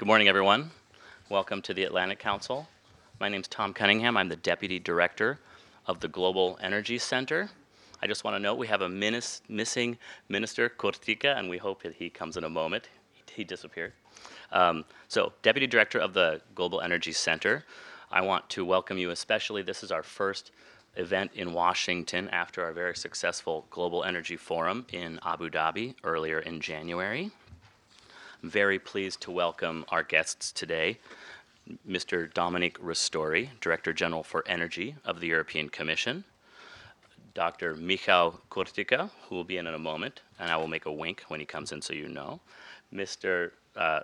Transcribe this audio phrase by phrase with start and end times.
[0.00, 0.70] Good morning, everyone.
[1.28, 2.66] Welcome to the Atlantic Council.
[3.20, 4.16] My name is Tom Cunningham.
[4.16, 5.38] I'm the Deputy Director
[5.86, 7.50] of the Global Energy Center.
[8.00, 9.98] I just want to note we have a minis- missing
[10.30, 12.88] Minister Kurtyka, and we hope that he comes in a moment.
[13.12, 13.92] He, he disappeared.
[14.52, 17.66] Um, so, Deputy Director of the Global Energy Center,
[18.10, 19.60] I want to welcome you especially.
[19.60, 20.50] This is our first
[20.96, 26.58] event in Washington after our very successful Global Energy Forum in Abu Dhabi earlier in
[26.62, 27.32] January.
[28.42, 30.98] I'm very pleased to welcome our guests today.
[31.86, 32.32] Mr.
[32.32, 36.24] Dominique Ristori, Director General for Energy of the European Commission,
[37.34, 37.74] Dr.
[37.74, 41.24] Michał Kurtyka, who will be in in a moment, and I will make a wink
[41.28, 42.40] when he comes in so you know,
[42.94, 43.50] Mr.
[43.76, 44.00] Uh,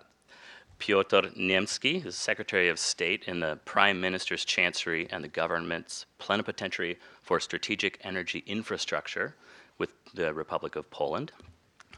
[0.78, 6.98] Piotr Naimski, who's Secretary of State in the Prime Minister's Chancery and the government's plenipotentiary
[7.22, 9.34] for strategic energy infrastructure
[9.78, 11.32] with the Republic of Poland.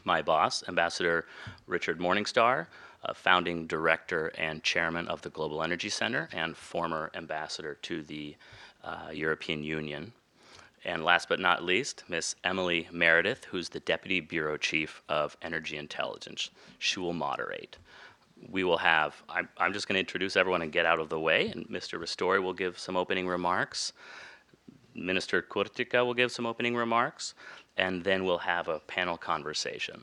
[0.09, 1.27] My boss, Ambassador
[1.67, 2.69] Richard Morningstar,
[3.15, 8.35] founding director and chairman of the Global Energy Center and former ambassador to the
[8.83, 10.15] uh, European Union.
[10.87, 15.77] And last but not least, Miss Emily Meredith, who's the Deputy Bureau Chief of Energy
[15.77, 16.49] Intelligence.
[16.79, 17.77] She will moderate
[18.51, 21.19] we will have, I'm, I'm just going to introduce everyone and get out of the
[21.19, 22.01] way, and Mr.
[22.01, 23.93] Ristori will give some opening remarks.
[24.95, 27.35] Minister Kurtyka will give some opening remarks,
[27.79, 30.03] and then we'll have a panel conversation.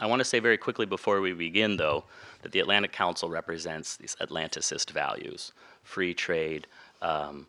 [0.00, 2.04] I want to say very quickly before we begin, though,
[2.42, 6.66] that the Atlantic Council represents these Atlanticist values free trade,
[7.02, 7.46] um,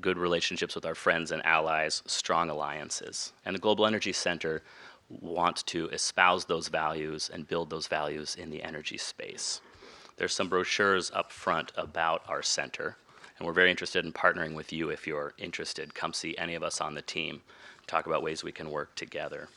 [0.00, 3.32] good relationships with our friends and allies, strong alliances.
[3.46, 4.62] And the Global Energy Center
[5.08, 9.62] want to espouse those values and build those values in the energy space.
[10.16, 12.96] There's some brochures up front about our center,
[13.38, 15.94] and we're very interested in partnering with you if you're interested.
[15.94, 17.40] Come see any of us on the team,
[17.86, 19.48] talk about ways we can work together.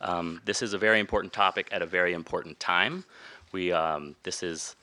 [0.00, 3.04] Um, this is a very important topic at a very important time.
[3.52, 4.76] We, um, this is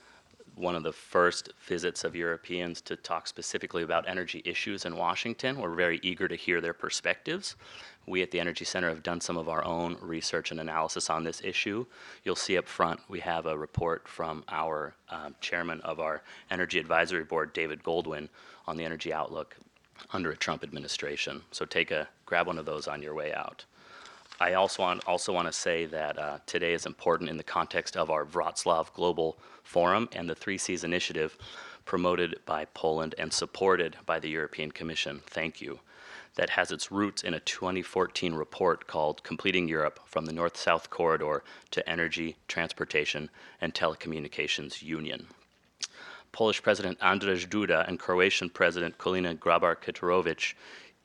[0.58, 5.60] one of the first visits of Europeans to talk specifically about energy issues in Washington.
[5.60, 7.56] We're very eager to hear their perspectives.
[8.08, 11.24] We at the Energy Center have done some of our own research and analysis on
[11.24, 11.86] this issue.
[12.24, 16.80] You'll see up front we have a report from our um, chairman of our Energy
[16.80, 18.28] Advisory Board, David Goldwyn,
[18.68, 19.56] on the energy outlook
[20.12, 21.42] under a Trump administration.
[21.52, 23.66] So take a grab one of those on your way out.
[24.40, 27.98] I also want, also want to say that uh, today is important in the context
[27.98, 31.36] of our Wroclaw Global Forum and the Three Seas Initiative
[31.86, 35.22] promoted by Poland and supported by the European Commission.
[35.26, 35.80] Thank you
[36.38, 40.90] that has its roots in a 2014 report called Completing Europe from the North South
[40.92, 43.30] Corridor to Energy, Transportation,
[43.60, 45.26] and Telecommunications Union.
[46.32, 50.54] Polish President Andrzej Duda and Croatian President Kolinda Grabar Kitarovic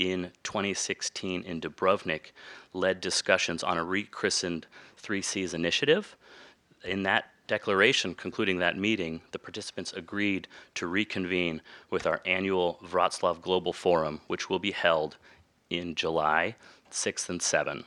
[0.02, 2.32] in 2016 in Dubrovnik
[2.72, 6.16] led discussions on a rechristened Three Seas initiative.
[6.84, 13.40] In that declaration concluding that meeting, the participants agreed to reconvene with our annual Wroclaw
[13.40, 15.16] Global Forum, which will be held
[15.70, 16.56] in July
[16.90, 17.84] 6th and 7th.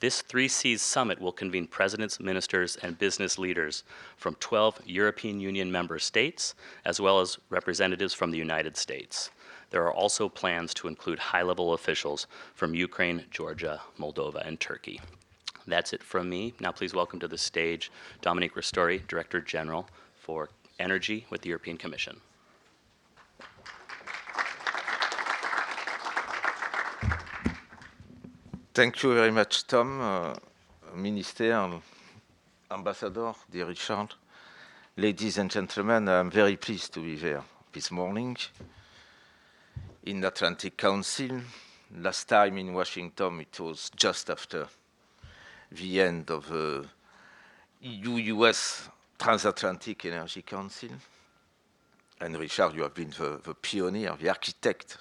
[0.00, 3.82] This Three Seas summit will convene presidents, ministers, and business leaders
[4.16, 9.30] from 12 European Union member states, as well as representatives from the United States.
[9.70, 15.00] There are also plans to include high level officials from Ukraine, Georgia, Moldova, and Turkey.
[15.66, 16.54] That's it from me.
[16.58, 17.90] Now, please welcome to the stage
[18.22, 20.48] Dominique Ristori, Director General for
[20.78, 22.20] Energy with the European Commission.
[28.72, 30.34] Thank you very much, Tom, uh,
[30.94, 31.80] Minister,
[32.70, 34.14] Ambassador, dear Richard.
[34.96, 37.42] Ladies and gentlemen, I'm very pleased to be here
[37.72, 38.36] this morning
[40.04, 41.40] in the Atlantic Council.
[41.96, 44.66] Last time in Washington, it was just after
[45.72, 46.86] the end of the
[47.80, 48.88] EU-US
[49.18, 50.90] Transatlantic Energy Council.
[52.20, 54.98] And Richard, you have been the, the pioneer, the architect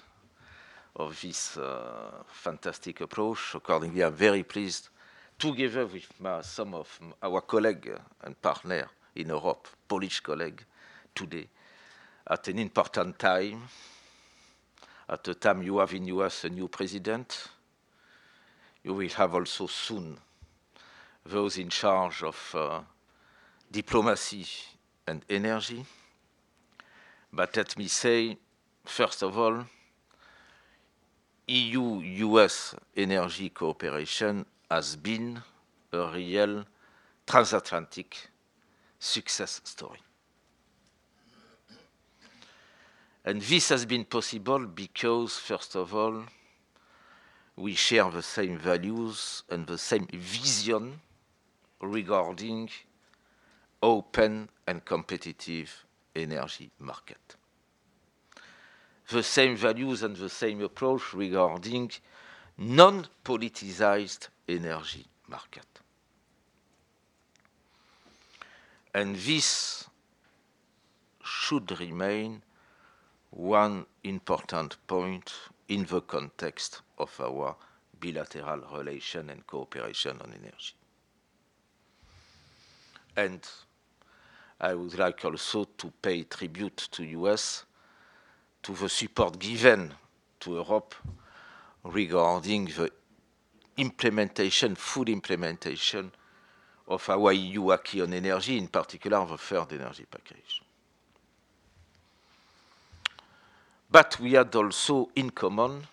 [0.95, 3.55] of this uh, fantastic approach.
[3.55, 4.89] Accordingly, I'm very pleased,
[5.37, 8.85] together with my, some of our colleagues and partners
[9.15, 10.63] in Europe, Polish colleagues,
[11.13, 11.47] today,
[12.29, 13.63] at an important time,
[15.09, 17.47] at the time you have in US a new president,
[18.83, 20.17] you will have also soon
[21.25, 22.79] those in charge of uh,
[23.71, 24.45] diplomacy
[25.05, 25.85] and energy.
[27.31, 28.37] But let me say,
[28.85, 29.65] first of all,
[31.47, 35.41] EU-US energy cooperation has been
[35.93, 36.65] a real
[37.25, 38.29] transatlantic
[38.99, 39.99] success story.
[43.27, 46.23] And this has been possible because, first of all,
[47.57, 51.01] we share the same values and the same vision
[51.81, 52.69] regarding
[53.83, 55.83] open and competitive
[56.15, 57.35] energy market.
[59.09, 61.91] The same values and the same approach regarding
[62.57, 65.67] non-politicized energy market.
[68.93, 69.83] And this
[71.21, 72.41] should remain
[73.31, 75.33] one important point
[75.67, 77.55] in the context of our
[77.99, 80.73] bilateral relation and cooperation on energy.
[83.15, 83.41] And
[84.59, 87.65] I would like also to pay tribute to US
[88.63, 89.93] to the support given
[90.39, 90.95] to Europe
[91.83, 92.91] regarding the
[93.77, 96.11] implementation, full implementation
[96.87, 100.61] of our EU acquis on energy, in particular the third energy package.
[103.89, 105.87] But we had also in common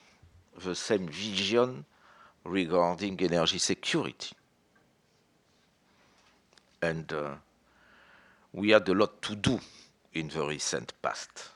[0.57, 1.85] the same vision
[2.45, 4.35] regarding energy security.
[6.83, 7.35] And uh,
[8.53, 9.59] we had a lot to do
[10.13, 11.49] in the recent past,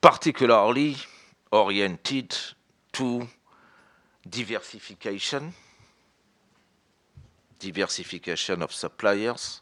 [0.00, 0.96] particularly
[1.50, 2.34] oriented
[2.92, 3.28] to
[4.28, 5.52] diversification,
[7.58, 9.60] diversification of suppliers,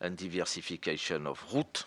[0.00, 1.84] and diversification of route,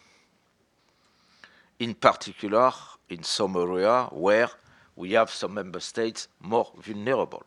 [1.80, 2.72] in particular
[3.10, 4.50] in some area where
[4.96, 7.44] we have some member states more vulnerable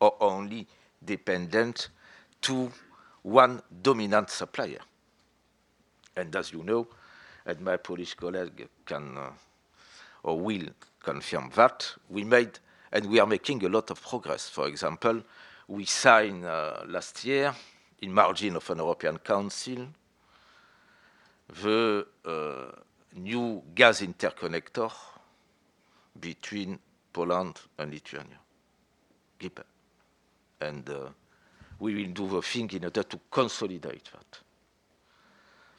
[0.00, 0.66] or only
[1.04, 1.88] dependent
[2.40, 2.70] to
[3.22, 4.78] one dominant supplier.
[6.14, 6.86] And as you know,
[7.44, 9.30] and my Polish colleague can uh,
[10.22, 10.68] or will
[11.00, 12.58] confirm that, we made
[12.92, 14.48] and we are making a lot of progress.
[14.48, 15.22] For example,
[15.68, 17.54] we signed uh, last year,
[18.02, 19.88] in margin of an European Council,
[21.48, 22.80] the uh,
[23.14, 24.90] new gas interconnector
[26.20, 26.78] between
[27.12, 28.38] Poland and Lithuania.
[30.60, 31.08] And uh,
[31.78, 34.40] we will do the thing in order to consolidate that.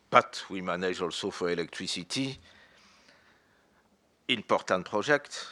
[0.09, 2.37] But we manage also for electricity
[4.27, 5.47] important projects,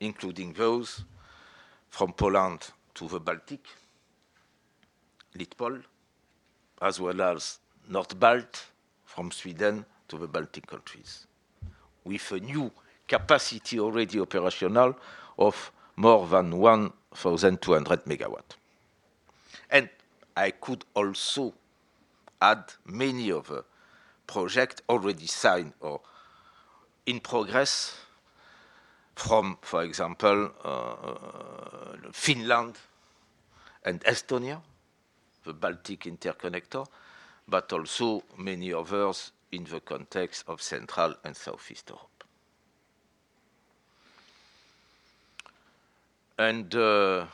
[0.00, 1.04] including those
[1.90, 3.60] from Poland to the Baltic,
[5.36, 5.82] Litpol,
[6.80, 7.58] as well as
[7.90, 8.64] Nordbalt
[9.18, 11.26] from Sweden to the Baltic countries,
[12.04, 12.70] with a new
[13.08, 14.94] capacity already operational
[15.36, 18.54] of more than 1,200 megawatt.
[19.68, 19.88] And
[20.36, 21.52] I could also
[22.40, 23.64] add many other
[24.24, 26.00] projects already signed or
[27.04, 27.96] in progress
[29.16, 32.76] from, for example, uh, Finland
[33.84, 34.62] and Estonia,
[35.42, 36.86] the Baltic interconnector,
[37.48, 42.24] but also many others in the context of Central and Southeast Europe.
[46.38, 47.26] And uh,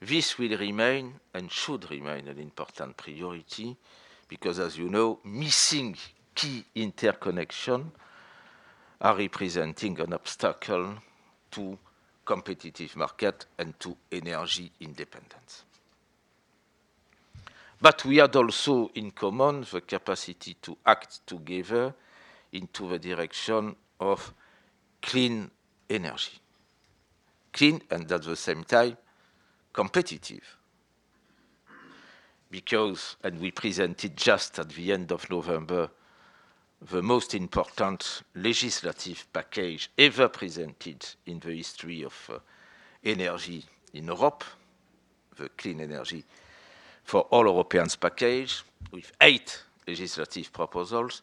[0.00, 3.76] this will remain and should remain an important priority
[4.28, 5.96] because, as you know, missing
[6.34, 7.92] key interconnection
[9.00, 10.94] are representing an obstacle
[11.50, 11.78] to
[12.24, 15.64] competitive market and to energy independence.
[17.80, 21.94] But we had also in common the capacity to act together
[22.52, 24.34] into the direction of
[25.00, 25.50] clean
[25.88, 26.38] energy.
[27.52, 28.96] Clean and at the same time
[29.72, 30.56] competitive.
[32.50, 35.88] Because, and we presented just at the end of November
[36.90, 42.38] the most important legislative package ever presented in the history of uh,
[43.04, 44.44] energy in Europe,
[45.36, 46.24] the Clean Energy
[47.04, 51.22] for All Europeans package, with eight legislative proposals,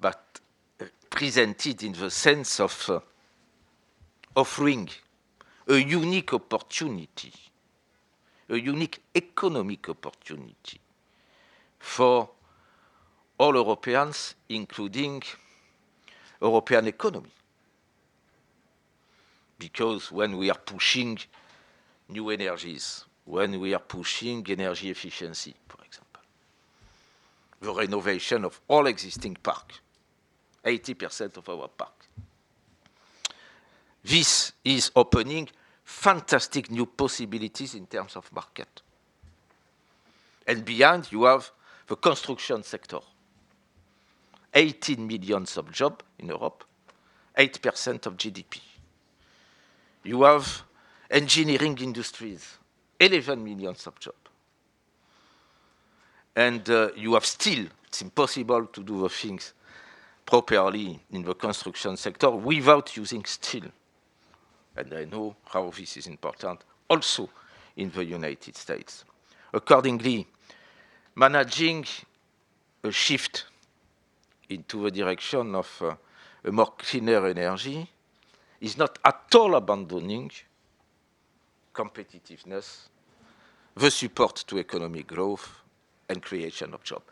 [0.00, 0.40] but
[0.80, 3.00] uh, presented in the sense of uh,
[4.36, 4.88] offering
[5.68, 7.32] a unique opportunity,
[8.48, 10.80] a unique economic opportunity
[11.78, 12.30] for
[13.38, 15.22] all Europeans, including
[16.40, 17.30] European economy.
[19.58, 21.18] Because when we are pushing
[22.08, 26.22] new energies, when we are pushing energy efficiency, for example,
[27.60, 29.74] the renovation of all existing park,
[30.64, 32.08] 80% of our park.
[34.02, 35.46] This is opening
[35.84, 38.80] fantastic new possibilities in terms of market.
[40.46, 41.50] And beyond, you have
[41.86, 43.00] the construction sector.
[44.54, 46.64] 18 million jobs in Europe,
[47.36, 48.60] 8% of GDP.
[50.04, 50.62] You have
[51.10, 52.56] engineering industries,
[53.00, 54.16] 11 millions of jobs.
[56.34, 59.54] And uh, you have still, it's impossible to do the things
[60.24, 63.64] properly in the construction sector without using steel.
[64.76, 67.28] And I know how this is important also
[67.76, 69.04] in the United States.
[69.52, 70.26] Accordingly,
[71.16, 71.84] managing
[72.84, 73.46] a shift
[74.48, 75.94] into the direction of uh,
[76.44, 77.90] a more cleaner energy
[78.60, 80.30] is not at all abandoning
[81.78, 82.88] competitiveness,
[83.76, 85.48] the support to economic growth
[86.08, 87.04] and creation of jobs.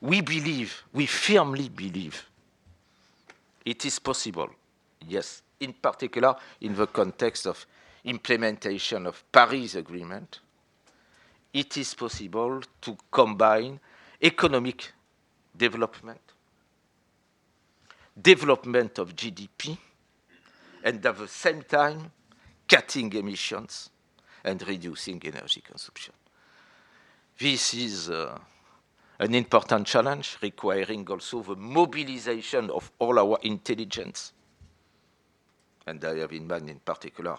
[0.00, 2.24] We believe, we firmly believe,
[3.64, 4.50] it is possible,
[5.08, 7.66] yes, in particular in the context of
[8.04, 10.40] implementation of Paris Agreement,
[11.52, 13.78] it is possible to combine
[14.20, 14.92] economic
[15.56, 16.20] development,
[18.20, 19.76] development of GDP,
[20.84, 22.10] and at the same time
[22.68, 23.90] cutting emissions
[24.44, 26.14] and reducing energy consumption.
[27.38, 28.38] This is uh,
[29.18, 34.32] an important challenge requiring also the mobilization of all our intelligence.
[35.86, 37.36] And I have in mind in particular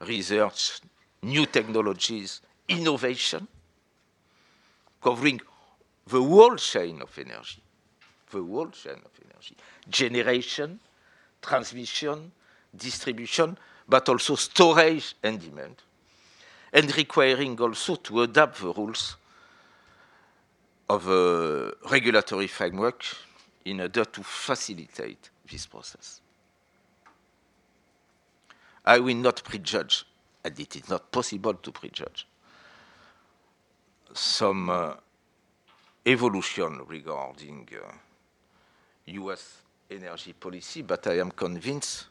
[0.00, 0.80] research,
[1.22, 3.46] new technologies, innovation,
[5.02, 5.40] covering
[6.06, 7.62] the whole chain of energy,
[8.30, 9.56] the whole chain of energy,
[9.88, 10.78] generation,
[11.40, 12.32] transmission,
[12.74, 13.56] distribution,
[13.88, 15.76] but also storage and demand,
[16.72, 19.16] and requiring also to adapt the rules
[20.88, 23.04] of a regulatory framework
[23.64, 26.20] in order to facilitate this process.
[28.84, 30.04] I will not prejudge,
[30.44, 32.26] and it is not possible to prejudge,
[34.12, 34.94] some uh,
[36.04, 37.92] evolution regarding uh,
[39.06, 42.06] US energy policy, but I am convinced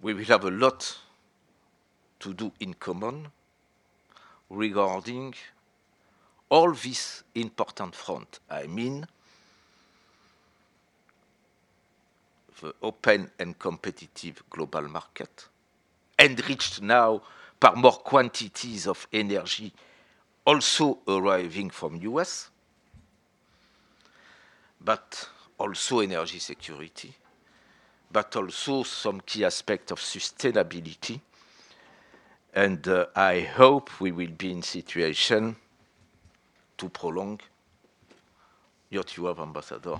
[0.00, 0.98] we will have a lot
[2.24, 3.30] to do in common
[4.48, 5.34] regarding
[6.48, 8.40] all these important front.
[8.48, 9.06] I mean,
[12.62, 15.48] the open and competitive global market,
[16.18, 17.20] enriched now
[17.60, 19.70] by more quantities of energy
[20.46, 22.48] also arriving from the US,
[24.80, 25.28] but
[25.58, 27.14] also energy security,
[28.10, 31.20] but also some key aspect of sustainability.
[32.54, 35.56] And uh, I hope we will be in a situation
[36.78, 37.40] to prolong
[38.90, 39.98] your of ambassador,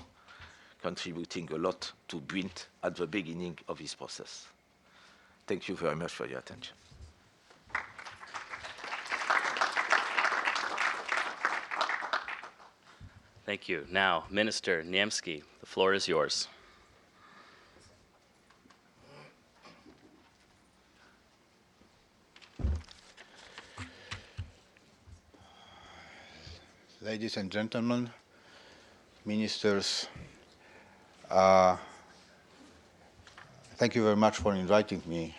[0.81, 4.47] contributing a lot to build at the beginning of this process.
[5.49, 6.77] Thank you very much for your attention.
[13.45, 13.85] Thank you.
[13.91, 16.49] Now, Minister Naimski, the floor is yours.
[27.05, 28.09] Ladies and gentlemen,
[29.27, 30.09] ministers,
[31.31, 31.77] uh,
[33.77, 35.35] thank you very much for inviting me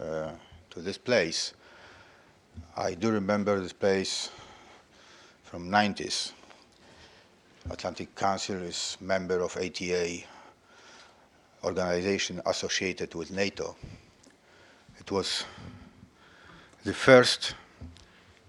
[0.00, 0.32] uh,
[0.70, 1.54] to this place.
[2.76, 4.30] I do remember this place
[5.44, 6.32] from 90s.
[7.70, 10.18] Atlantic Council is member of ATA,
[11.62, 13.76] organization associated with NATO.
[14.98, 15.44] It was
[16.82, 17.54] the first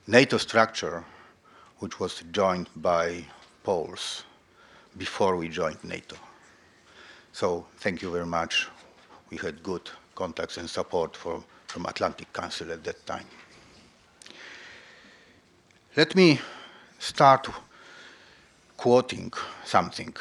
[0.07, 1.05] NATO structure
[1.86, 3.24] which was joined by
[3.63, 4.24] Poles
[4.98, 6.15] before we joined NATO.
[7.32, 8.68] So thank you very much.
[9.30, 13.27] We had good contacts and support from, from Atlantic Council at that time.
[15.96, 16.39] Let me
[16.98, 17.48] start
[18.77, 19.32] quoting
[19.63, 20.15] something,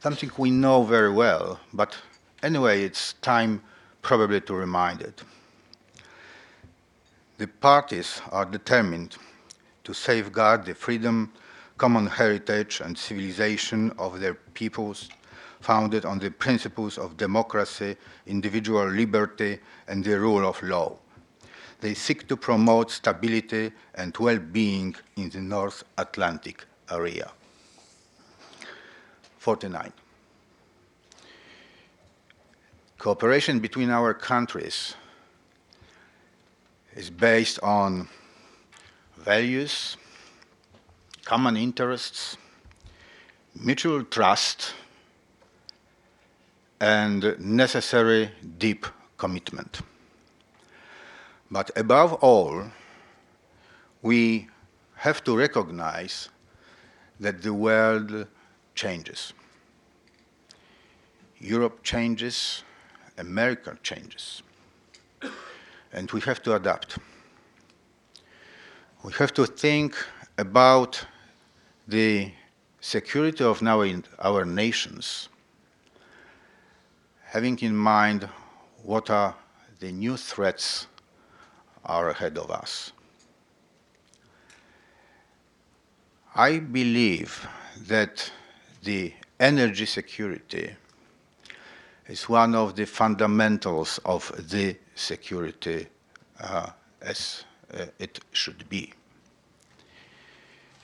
[0.00, 1.98] something we know very well, but
[2.42, 3.62] anyway, it's time
[4.00, 5.22] probably to remind it.
[7.36, 9.18] The parties are determined
[9.84, 11.32] to safeguard the freedom,
[11.78, 15.08] common heritage, and civilization of their peoples,
[15.60, 17.96] founded on the principles of democracy,
[18.26, 19.58] individual liberty,
[19.88, 20.96] and the rule of law.
[21.80, 27.30] They seek to promote stability and well being in the North Atlantic area.
[29.38, 29.92] 49.
[32.98, 34.94] Cooperation between our countries
[36.94, 38.08] is based on
[39.22, 39.96] values,
[41.24, 42.36] common interests,
[43.54, 44.74] mutual trust,
[46.80, 48.86] and necessary deep
[49.16, 49.80] commitment.
[51.50, 52.64] But above all,
[54.02, 54.48] we
[54.96, 56.28] have to recognize
[57.20, 58.26] that the world
[58.74, 59.32] changes.
[61.38, 62.64] Europe changes,
[63.18, 64.42] America changes,
[65.92, 66.98] and we have to adapt
[69.02, 69.96] we have to think
[70.38, 71.04] about
[71.88, 72.30] the
[72.80, 75.28] security of now in our nations,
[77.24, 78.28] having in mind
[78.84, 79.34] what are
[79.80, 80.86] the new threats
[81.84, 82.92] are ahead of us.
[86.36, 87.46] I believe
[87.88, 88.30] that
[88.84, 90.76] the energy security
[92.06, 95.88] is one of the fundamentals of the security
[96.40, 98.92] uh, as Uh, it should be.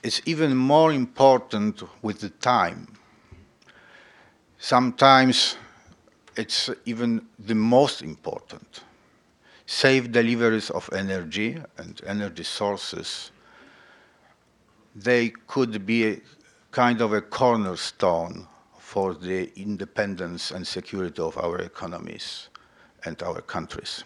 [0.01, 2.87] It's even more important with the time.
[4.57, 5.55] Sometimes
[6.35, 8.81] it's even the most important.
[9.65, 13.31] Safe deliveries of energy and energy sources,
[14.95, 16.21] they could be
[16.71, 18.47] kind of a cornerstone
[18.79, 22.49] for the independence and security of our economies
[23.05, 24.03] and our countries.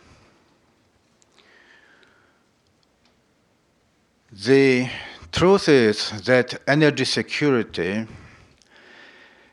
[4.35, 4.89] The
[5.31, 8.07] truth is that energy security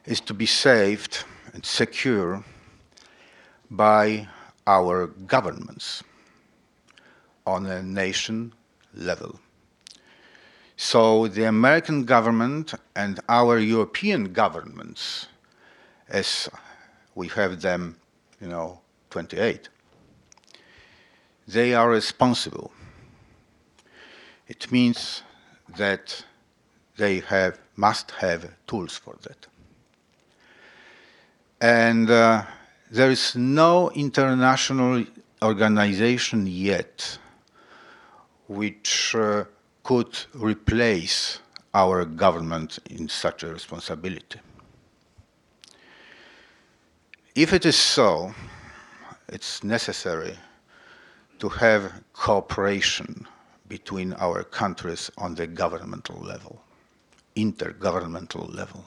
[0.07, 1.23] is to be saved
[1.53, 2.43] and secure
[3.71, 4.27] by
[4.67, 6.03] our governments
[7.47, 8.55] on a nation
[8.95, 9.39] level.
[10.79, 15.27] So the American government and our European governments,
[16.09, 16.49] as
[17.15, 17.99] we have them,
[18.41, 19.69] you know, 28,
[21.47, 22.73] they are responsible
[24.51, 25.23] it means
[25.79, 26.25] that
[26.97, 29.47] they have, must have tools for that.
[31.61, 32.43] And uh,
[32.91, 35.05] there is no international
[35.41, 37.19] organization yet
[38.49, 39.45] which uh,
[39.85, 41.39] could replace
[41.73, 44.41] our government in such a responsibility.
[47.37, 48.35] If it is so,
[49.29, 50.37] it's necessary
[51.39, 53.29] to have cooperation
[53.71, 56.61] between our countries on the governmental level,
[57.37, 58.85] intergovernmental level.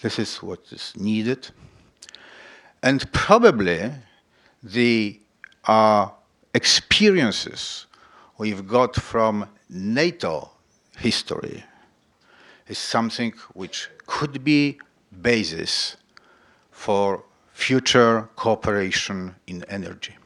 [0.00, 1.48] This is what is needed.
[2.82, 3.90] And probably
[4.62, 5.18] the
[5.64, 6.08] uh,
[6.54, 7.86] experiences
[8.36, 10.50] we've got from NATO
[10.98, 11.64] history
[12.68, 14.78] is something which could be
[15.22, 15.96] basis
[16.70, 20.17] for future cooperation in energy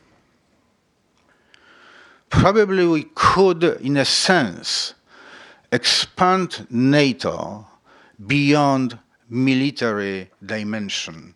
[2.32, 4.94] probably we could, in a sense,
[5.70, 7.66] expand NATO
[8.26, 11.34] beyond military dimension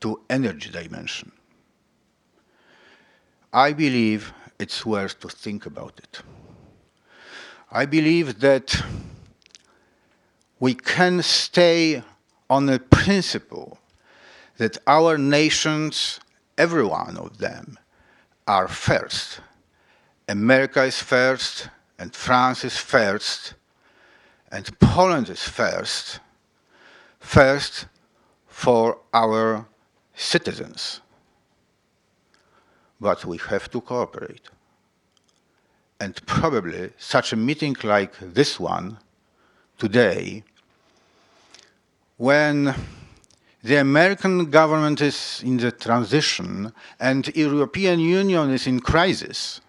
[0.00, 1.30] to energy dimension.
[3.52, 6.22] I believe it's worth to think about it.
[7.70, 8.82] I believe that
[10.58, 12.02] we can stay
[12.48, 13.78] on the principle
[14.56, 16.18] that our nations,
[16.56, 17.78] every one of them,
[18.48, 19.40] are first
[20.30, 23.54] America is first, and France is first,
[24.52, 26.20] and Poland is first,
[27.18, 27.86] first
[28.46, 29.66] for our
[30.14, 31.00] citizens.
[33.00, 34.48] But we have to cooperate.
[35.98, 38.98] And probably such a meeting like this one
[39.78, 40.44] today,
[42.18, 42.74] when
[43.64, 49.60] the American government is in the transition and the European Union is in crisis,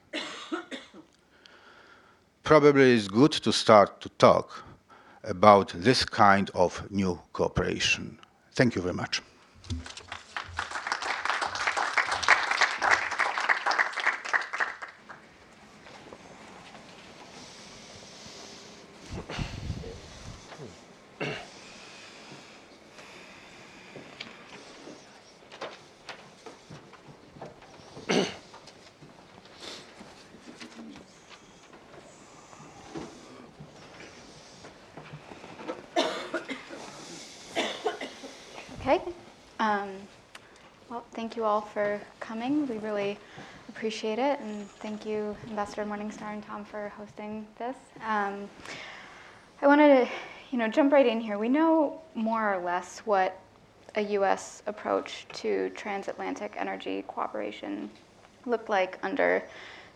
[2.43, 4.63] probably it's good to start to talk
[5.23, 8.17] about this kind of new cooperation.
[8.53, 9.21] Thank you very much.
[41.13, 42.67] Thank you all for coming.
[42.67, 43.19] We really
[43.69, 44.39] appreciate it.
[44.39, 47.75] And thank you, Ambassador Morningstar and Tom, for hosting this.
[48.03, 48.49] Um,
[49.61, 50.11] I wanted to
[50.49, 51.37] you know, jump right in here.
[51.37, 53.39] We know more or less what
[53.95, 54.63] a U.S.
[54.65, 57.91] approach to transatlantic energy cooperation
[58.47, 59.43] looked like under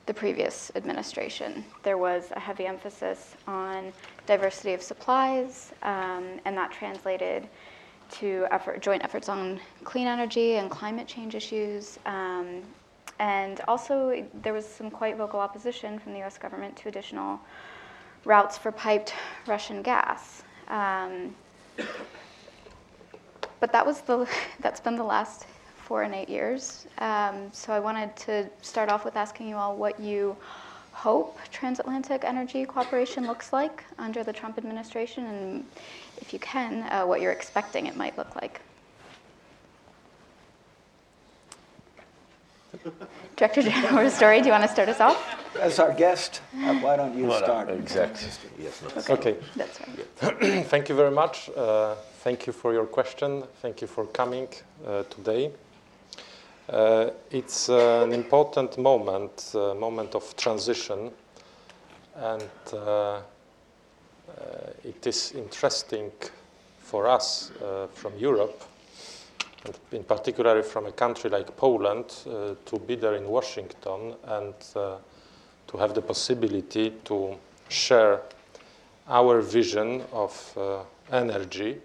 [0.05, 1.65] the previous administration.
[1.81, 3.91] There was a heavy emphasis on
[4.27, 7.47] diversity of supplies, um, and that translated
[8.11, 11.99] to effort, joint efforts on clean energy and climate change issues.
[12.05, 12.61] Um,
[13.19, 17.39] and also, there was some quite vocal opposition from the US government to additional
[18.25, 19.13] routes for piped
[19.47, 20.43] Russian gas.
[20.67, 21.35] Um,
[23.59, 24.27] but that was the,
[24.59, 25.45] that's been the last
[25.77, 26.87] four and eight years.
[26.97, 30.35] Um, so I wanted to start off with asking you all what you
[30.95, 35.65] hope transatlantic energy cooperation looks like under the Trump administration, and
[36.21, 38.61] if you can, uh, what you're expecting it might look like.
[43.35, 45.19] Director General Ristori, do you want to start us off?
[45.59, 47.69] As our guest, uh, why don't you start?
[47.69, 48.29] Exactly.
[48.57, 49.15] Yes, no.
[49.15, 50.65] Okay, That's right.
[50.73, 51.49] thank you very much.
[51.49, 53.43] Uh, thank you for your question.
[53.61, 54.47] Thank you for coming
[54.85, 55.51] uh, today.
[56.67, 61.11] Uh, it's uh, an important moment, uh, moment of transition,
[62.15, 63.21] and uh, uh,
[64.83, 66.11] it is interesting
[66.79, 68.63] for us uh, from Europe,
[69.65, 72.09] and in particular from a country like Poland,
[72.65, 74.53] to be there in Washington and
[75.67, 77.35] to have the possibility to
[77.69, 78.21] share
[79.07, 80.57] our vision of
[81.11, 81.77] energy.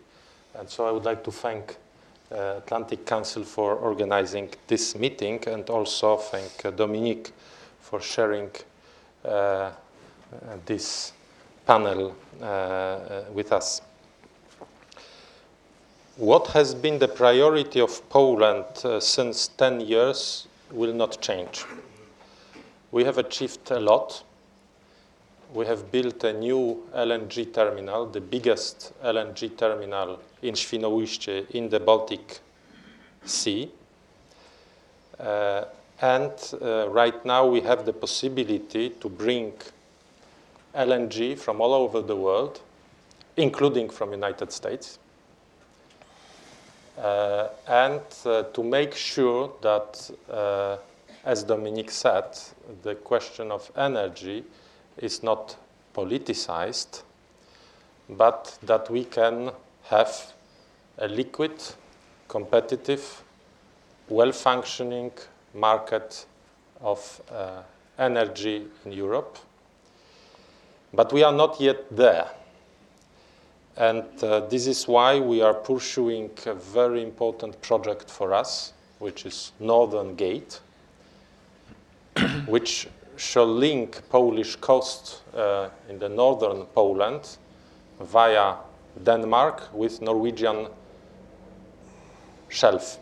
[0.55, 1.77] And so I would like to thank
[2.31, 7.33] Atlantic Council for organizing this meeting and also thank uh, Dominique
[7.81, 8.51] for sharing
[9.25, 9.73] uh, uh,
[10.65, 11.13] this
[11.67, 13.83] panel uh, uh, with us.
[16.17, 21.65] What has been the priority of Poland uh, since 10 years will not change.
[22.93, 24.23] We have achieved a lot
[25.55, 31.81] we have built a new LNG terminal, the biggest LNG terminal in Świnoujście in the
[31.81, 32.41] Baltic
[33.25, 33.71] Sea.
[35.19, 35.65] Uh,
[36.01, 36.33] and
[36.63, 39.53] uh, right now we have the possibility to bring
[40.75, 42.61] LNG from all over the world,
[43.37, 44.99] including from United States,
[46.97, 50.77] uh, and uh, to make sure that, uh,
[51.25, 52.39] as Dominique said,
[52.83, 54.45] the question of energy
[55.01, 55.57] is not
[55.95, 57.03] politicized,
[58.09, 59.51] but that we can
[59.85, 60.33] have
[60.99, 61.53] a liquid,
[62.29, 63.23] competitive,
[64.09, 65.11] well functioning
[65.55, 66.27] market
[66.81, 67.63] of uh,
[67.99, 69.39] energy in Europe.
[70.93, 72.27] But we are not yet there.
[73.77, 79.25] And uh, this is why we are pursuing a very important project for us, which
[79.25, 80.61] is Northern Gate,
[82.47, 82.89] which
[83.21, 87.37] shall link Polish coast uh, in the northern Poland
[88.01, 88.55] via
[89.03, 90.69] Denmark with Norwegian
[92.49, 92.99] shelf.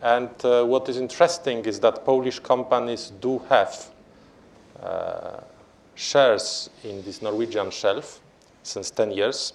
[0.00, 3.90] And uh, what is interesting is that Polish companies do have
[4.82, 5.40] uh,
[5.94, 8.20] shares in this Norwegian shelf
[8.62, 9.52] since 10 years,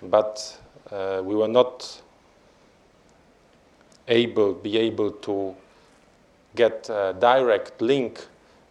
[0.00, 0.56] but
[0.92, 2.02] uh, we were not
[4.06, 5.56] able, be able to
[6.56, 8.26] get a direct link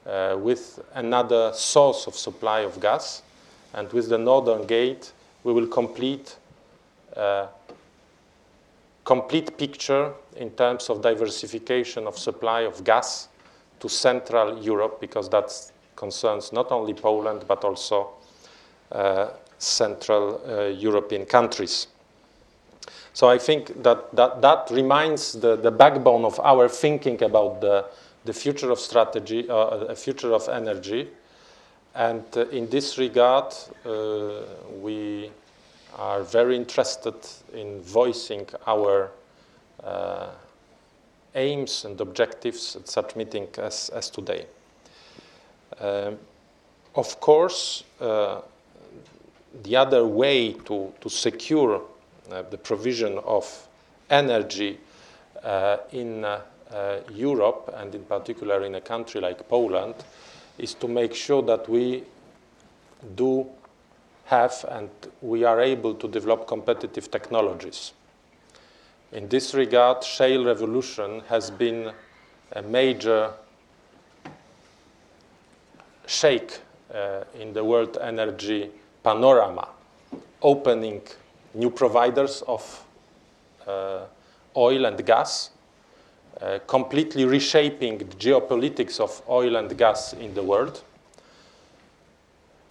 [0.06, 3.22] uh, with another source of supply of gas.
[3.74, 6.36] And with the Northern Gate, we will complete
[7.16, 7.48] uh,
[9.06, 13.30] complete picture in terms of diversification of supply of gas
[13.80, 18.10] to Central Europe, because that concerns not only Poland, but also
[18.92, 19.28] uh,
[19.60, 21.88] Central uh, European countries.
[23.16, 27.86] So I think that that, that remains the, the backbone of our thinking about the,
[28.26, 31.08] the future of strategy, uh, a future of energy.
[31.96, 33.54] And uh, in this regard,
[33.86, 34.42] uh,
[34.82, 35.32] we
[35.98, 37.16] are very interested
[37.54, 39.12] in voicing our
[39.82, 40.28] uh,
[41.36, 44.46] aims and objectives at such meeting as, as today.
[45.80, 46.18] Um,
[46.96, 48.42] of course, uh,
[49.64, 51.95] the other way to, to secure uh,
[52.30, 53.68] the provision of
[54.10, 54.80] energy
[55.44, 56.42] uh, in uh,
[57.14, 59.96] Europe, and in particular in a country like Poland,
[60.58, 62.04] is to make sure that we
[63.16, 63.48] do
[64.26, 64.90] have and
[65.22, 67.94] we are able to develop competitive technologies.
[69.12, 71.92] In this regard, shale revolution has been
[72.52, 73.32] a major
[76.08, 76.60] shake
[76.94, 78.72] uh, in the world energy
[79.04, 79.68] panorama,
[80.42, 81.02] opening
[81.56, 82.86] new providers of
[83.66, 84.02] uh,
[84.56, 85.50] oil and gas,
[86.42, 90.84] uh, completely reshaping the geopolitics of oil and gas in the world.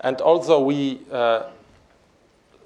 [0.00, 1.44] And although we uh,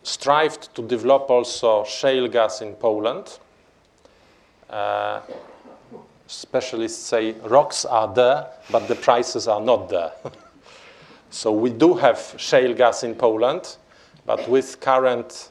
[0.02, 3.38] strived to develop also shale gas in Poland,
[4.68, 5.20] uh,
[6.26, 10.12] specialists say rocks are there, but the prices are not there.
[11.30, 13.76] so we do have shale gas in Poland,
[14.26, 15.50] but with current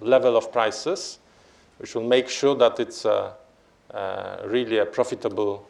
[0.00, 1.18] level of prices,
[1.80, 3.32] we should make sure that it's a,
[3.92, 5.66] uh, really a profitable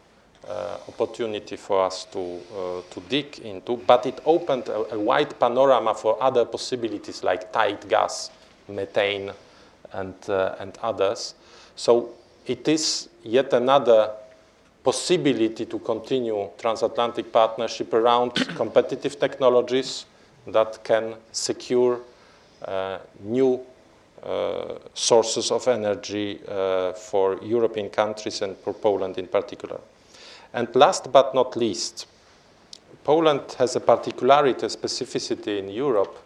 [0.48, 3.76] uh, opportunity for us to, uh, to dig into.
[3.76, 8.30] But it opened a, a, wide panorama for other possibilities like tight gas,
[8.68, 9.32] methane,
[9.92, 11.34] and, uh, and others.
[11.74, 12.10] So
[12.46, 14.12] it is yet another
[14.84, 20.06] possibility to continue transatlantic partnership around competitive technologies
[20.46, 21.98] that can secure
[22.64, 23.60] uh, new
[24.94, 29.80] sources of energy uh, for European countries and for Poland in particular.
[30.52, 32.06] And last but not least,
[33.04, 36.16] Poland has a particularity, a specificity in Europe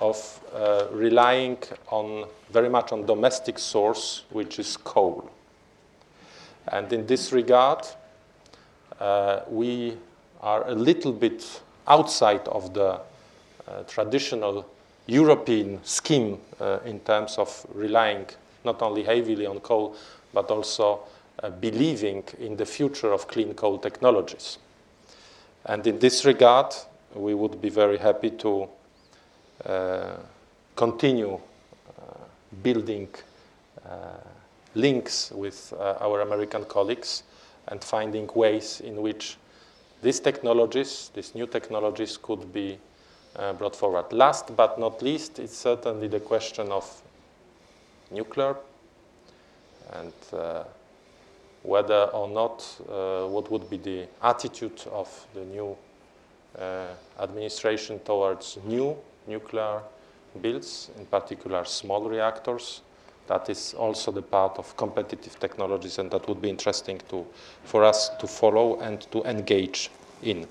[0.00, 1.58] of uh, relying
[1.88, 5.30] on very much on domestic source, which is coal.
[6.68, 7.86] And in this regard,
[9.00, 9.96] uh, we
[10.40, 13.00] are a little bit outside of the
[13.68, 14.66] uh, traditional
[15.06, 18.26] European scheme uh, in terms of relying
[18.64, 19.94] not only heavily on coal,
[20.32, 21.00] but also
[21.42, 24.58] uh, believing in the future of clean coal technologies.
[25.64, 26.74] And in this regard,
[27.14, 28.68] we would be very happy to
[29.64, 30.16] uh,
[30.74, 31.40] continue
[32.62, 33.08] building
[34.74, 37.22] links with our American colleagues
[37.68, 39.36] and finding ways in which
[40.02, 42.78] these technologies, these new technologies, could be
[43.58, 44.12] brought forward.
[44.12, 47.02] Last but not least, it's certainly the question of
[48.10, 48.56] nuclear
[49.92, 50.64] and uh,
[51.62, 55.76] whether or not uh, what would be the attitude of the new
[57.20, 58.96] administration towards new
[59.26, 59.82] nuclear
[60.40, 62.80] builds, in particular small reactors.
[63.26, 67.26] That is also the part of competitive technologies, and that would be interesting to,
[67.64, 69.90] for us to follow and to engage
[70.22, 70.46] in.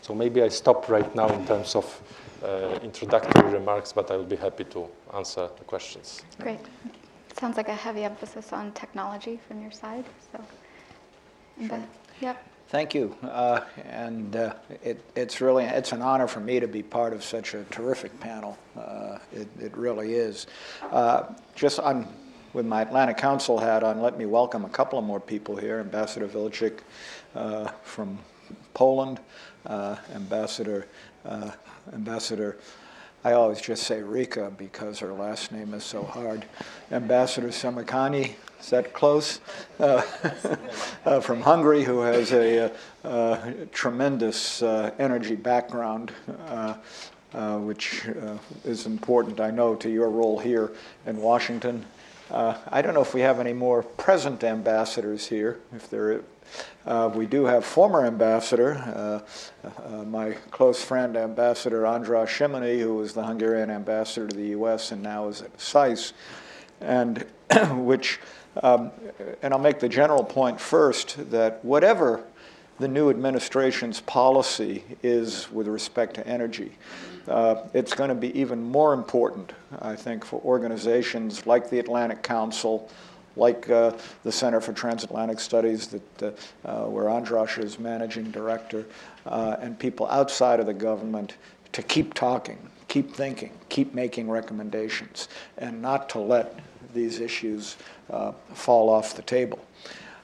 [0.00, 2.29] So maybe I stop right now in terms of uh,
[2.82, 6.22] introductory remarks, but I will be happy to answer the questions.
[6.40, 6.60] Great.
[7.38, 10.04] Sounds like a heavy emphasis on technology from your side.
[10.32, 10.44] So,
[11.66, 11.82] sure.
[12.20, 12.44] yep.
[12.70, 13.16] Thank you.
[13.22, 17.24] Uh, and uh, it, it's really it's an honor for me to be part of
[17.24, 18.56] such a terrific panel.
[18.78, 20.46] Uh, it, it, really is.
[20.92, 22.06] Uh, just on,
[22.52, 25.80] with my Atlantic Council hat on, let me welcome a couple of more people here.
[25.80, 26.78] Ambassador Wilczek
[27.34, 28.16] uh, from
[28.74, 29.20] Poland,
[29.66, 30.86] uh, Ambassador
[31.92, 32.56] Ambassador
[33.22, 36.46] I always just say Rika because her last name is so hard.
[36.90, 39.40] Ambassador Semikhanyi, is that close?
[39.78, 40.00] Uh,
[41.04, 42.72] uh, from Hungary, who has a,
[43.04, 46.12] a tremendous uh, energy background,
[46.46, 46.76] uh,
[47.34, 50.72] uh, which uh, is important, I know, to your role here
[51.04, 51.84] in Washington.
[52.30, 56.22] I don't know if we have any more present ambassadors here, if there
[56.86, 62.94] uh, we do have former ambassador, uh, uh, my close friend, Ambassador Andras Simonyi, who
[62.94, 64.92] was the Hungarian ambassador to the U.S.
[64.92, 66.12] and now is at SAIS,
[66.80, 67.26] and
[67.72, 68.20] which,
[68.62, 68.90] um,
[69.42, 72.24] and I'll make the general point first that whatever
[72.78, 76.72] the new administration's policy is with respect to energy,
[77.28, 82.22] uh, it's going to be even more important, I think, for organizations like the Atlantic
[82.22, 82.88] Council,
[83.36, 83.92] like uh,
[84.24, 88.86] the Center for Transatlantic Studies, that, uh, uh, where Andras is managing director,
[89.26, 91.36] uh, and people outside of the government
[91.72, 96.58] to keep talking, keep thinking, keep making recommendations, and not to let
[96.92, 97.76] these issues
[98.10, 99.58] uh, fall off the table.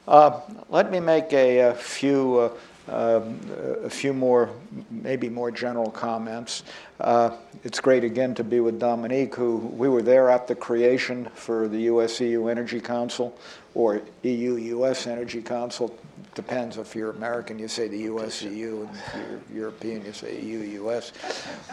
[0.07, 2.53] Let me make a, a few
[2.89, 3.41] um,
[3.83, 4.51] a few more,
[4.91, 6.63] maybe more general comments.
[7.01, 7.31] Uh,
[7.65, 11.69] it's great again to be with Dominique, who we were there at the creation for
[11.69, 13.37] the US EU Energy Council
[13.75, 15.97] or EU US Energy Council.
[16.35, 19.15] Depends if you're American, you say the US EU, and if
[19.51, 21.13] you're European, you say EU US.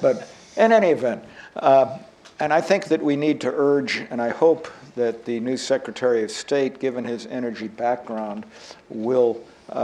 [0.01, 1.23] But in any event,
[1.55, 1.99] uh,
[2.39, 6.23] and I think that we need to urge, and I hope that the new Secretary
[6.23, 8.45] of State, given his energy background,
[8.89, 9.41] will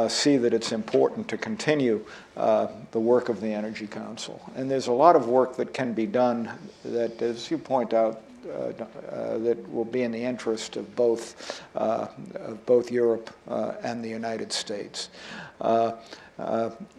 [0.08, 2.06] see that it's important to continue
[2.38, 4.42] uh, the work of the Energy Council.
[4.56, 6.50] And there's a lot of work that can be done
[6.86, 8.72] that, as you point out, uh,
[9.12, 14.04] uh that will be in the interest of both, uh, of both Europe uh, and
[14.04, 15.10] the United States.
[15.60, 15.92] Uh,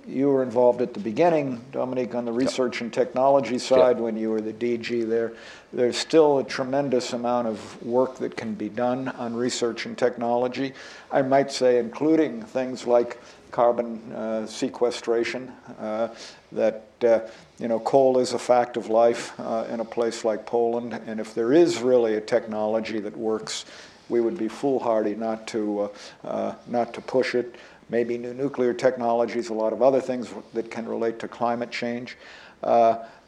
[0.06, 4.30] you were involved at the beginning, Dominique, on the research and technology side when you
[4.30, 5.32] were the DG there.
[5.72, 10.72] There's still a tremendous amount of work that can be done on research and technology.
[11.12, 13.20] I might say, including things like
[13.52, 16.08] carbon uh, sequestration, uh,
[16.52, 17.20] that uh,
[17.60, 21.20] you know coal is a fact of life uh, in a place like Poland, and
[21.20, 23.64] if there is really a technology that works,
[24.08, 25.90] we would be foolhardy not to
[26.66, 27.54] not to push it
[27.90, 32.16] maybe new nuclear technologies, a lot of other things that can relate to climate change.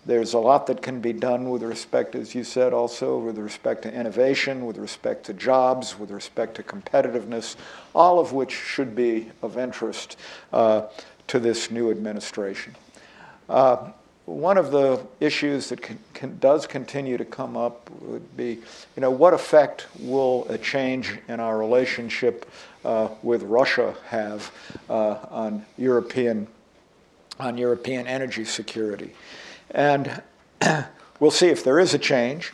[0.04, 3.82] There's a lot that can be done with respect, as you said, also with respect
[3.82, 7.54] to innovation, with respect to jobs, with respect to competitiveness,
[7.94, 10.16] all of which should be of interest
[10.52, 10.82] uh,
[11.28, 12.74] to this new administration.
[13.48, 13.90] Uh,
[14.24, 18.58] one of the issues that can, can, does continue to come up would be,
[18.96, 22.50] you know, what effect will a change in our relationship
[22.84, 24.50] uh, with Russia have
[24.88, 26.46] uh, on European
[27.40, 29.12] on European energy security.
[29.72, 30.22] And
[31.20, 32.52] we'll see if there is a change.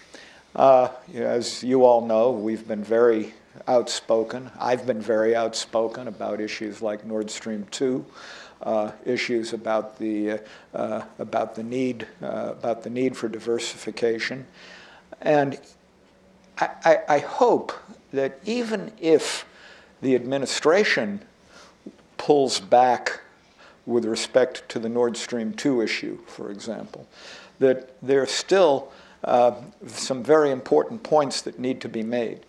[0.54, 3.34] Uh, as you all know, we've been very
[3.66, 4.50] outspoken.
[4.58, 8.04] I've been very outspoken about issues like Nord Stream 2.
[8.60, 10.38] Uh, issues about the uh,
[10.74, 14.44] uh about the need uh, about the need for diversification,
[15.20, 15.60] and
[16.58, 17.72] I, I, I, hope
[18.12, 19.46] that even if
[20.02, 21.20] the administration
[22.16, 23.20] pulls back
[23.88, 27.08] with respect to the Nord Stream 2 issue, for example,
[27.58, 28.92] that there are still
[29.24, 29.52] uh,
[29.86, 32.40] some very important points that need to be made.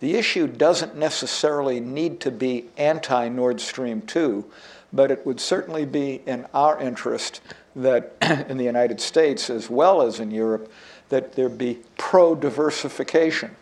[0.00, 4.44] The issue doesn't necessarily need to be anti Nord Stream 2,
[4.92, 7.42] but it would certainly be in our interest
[7.76, 8.16] that
[8.48, 10.70] in the United States as well as in Europe,
[11.10, 13.54] that there be pro diversification.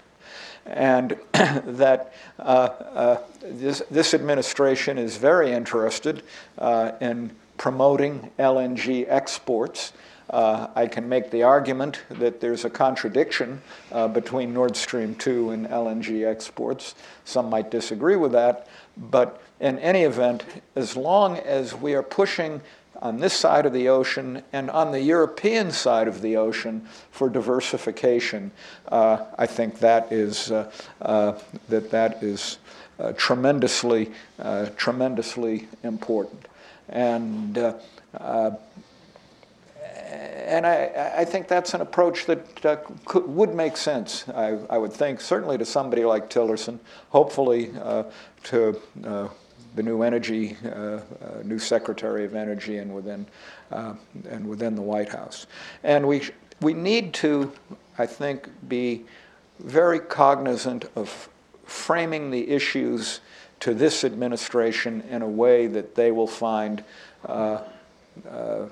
[0.66, 6.22] And that uh, uh, this, this, administration is very interested
[6.58, 9.92] uh, in promoting LNG exports.
[10.28, 15.50] Uh, I can make the argument that there's a contradiction uh, between Nord Stream 2
[15.50, 16.96] and LNG exports.
[17.24, 22.60] Some might disagree with that, but in any event, as long as we are pushing
[23.06, 27.28] on this side of the ocean and on the European side of the ocean for
[27.28, 28.50] diversification,
[28.88, 31.38] uh, I think that is uh, uh,
[31.68, 32.58] that that is
[32.98, 34.10] uh, tremendously
[34.76, 36.48] tremendously important.
[36.88, 37.56] And
[40.46, 44.78] and I, I, think that's an approach that uh, could, would make sense, I, I,
[44.78, 46.78] would think, certainly to somebody like Tillerson,
[47.10, 48.04] hopefully uh,
[48.44, 49.28] to uh,
[49.76, 51.00] the new energy, uh, uh,
[51.44, 53.26] new Secretary of Energy, and within,
[53.70, 53.94] uh,
[54.28, 55.46] and within the White House.
[55.84, 56.22] And we,
[56.60, 57.52] we need to,
[57.98, 59.04] I think, be
[59.60, 61.28] very cognizant of
[61.64, 63.20] framing the issues
[63.60, 66.82] to this administration in a way that they will find
[67.26, 67.62] uh,
[68.28, 68.66] uh,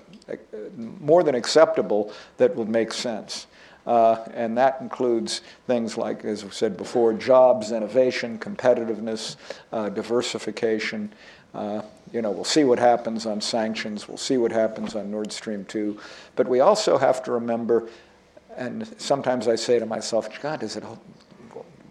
[0.77, 3.47] more than acceptable that will make sense.
[3.87, 9.37] Uh, and that includes things like, as we said before, jobs, innovation, competitiveness,
[9.73, 11.13] uh, diversification.
[11.55, 14.09] Uh, you know, we'll see what happens on sanctions.
[14.09, 15.99] We'll see what happens on Nord Stream 2.
[16.37, 17.89] But we also have to remember,
[18.57, 20.85] and sometimes I say to myself, God, does it,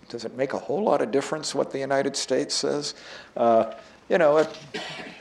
[0.09, 2.95] does it make a whole lot of difference what the United States says?
[3.37, 3.73] Uh,
[4.09, 4.49] you know, it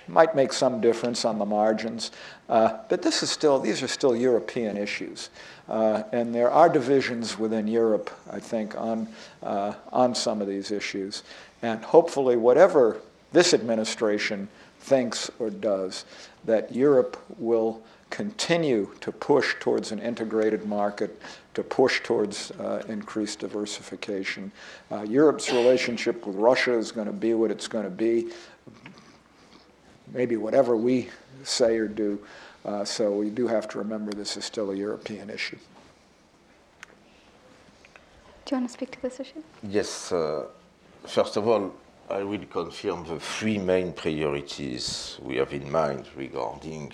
[0.08, 2.10] might make some difference on the margins,
[2.48, 5.30] uh, but this is still, these are still European issues.
[5.68, 9.08] Uh, and there are divisions within Europe, I think, on,
[9.42, 11.22] uh, on some of these issues.
[11.62, 12.98] And hopefully, whatever
[13.32, 14.48] this administration
[14.80, 16.04] thinks or does,
[16.44, 21.22] that Europe will continue to push towards an integrated market,
[21.54, 24.52] to push towards uh, increased diversification.
[24.90, 28.30] Uh, Europe's relationship with Russia is going to be what it's going to be
[30.12, 31.08] maybe whatever we
[31.42, 32.18] say or do.
[32.64, 35.58] Uh, so we do have to remember this is still a European issue.
[38.44, 39.42] Do you want to speak to this issue?
[39.62, 40.12] Yes.
[40.12, 40.46] Uh,
[41.04, 41.74] first of all,
[42.10, 46.92] I will confirm the three main priorities we have in mind regarding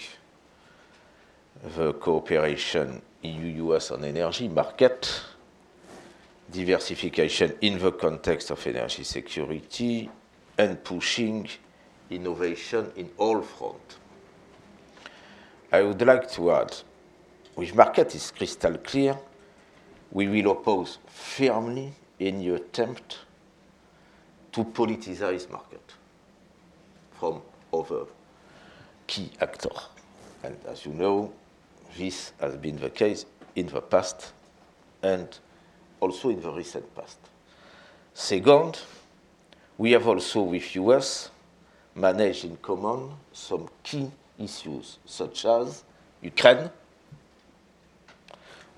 [1.77, 5.23] the cooperation EU-US on energy market,
[6.51, 10.09] diversification in the context of energy security,
[10.57, 11.49] and pushing
[12.11, 13.98] innovation in all fronts.
[15.71, 16.75] I would like to add,
[17.55, 19.19] with market is crystal clear,
[20.11, 23.19] we will oppose firmly any attempt
[24.53, 25.93] to politicize market
[27.19, 28.07] from other
[29.07, 29.89] key actors.
[30.43, 31.33] And as you know,
[31.99, 34.33] this has been the case in the past
[35.03, 35.39] and
[36.01, 37.19] also in the recent past.
[38.15, 38.81] Second,
[39.77, 41.31] we have also with US
[41.95, 45.85] manage in common some key issues, such as
[46.23, 46.71] Ukraine.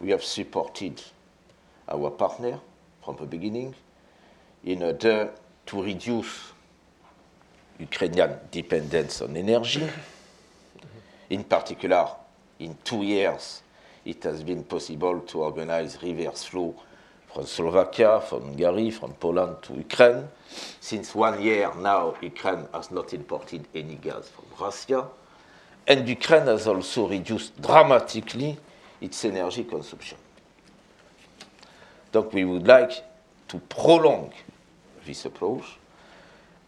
[0.00, 1.02] We have supported
[1.88, 2.58] our partner
[3.04, 3.74] from the beginning
[4.64, 5.30] in order
[5.66, 6.52] to reduce
[7.78, 9.88] Ukrainian dependence on energy.
[11.30, 12.08] In particular,
[12.58, 13.62] in two years,
[14.04, 16.74] it has been possible to organize reverse flow
[17.32, 20.28] from Slovakia, from Hungary, from Poland to Ukraine.
[20.80, 25.06] Since one year now, Ukraine has not imported any gas from Russia.
[25.90, 28.56] And Ukraine has also reduced dramatically
[29.00, 30.18] its energy consumption.
[32.12, 32.92] Donc we would like
[33.48, 34.32] to prolong
[35.04, 35.64] this approach,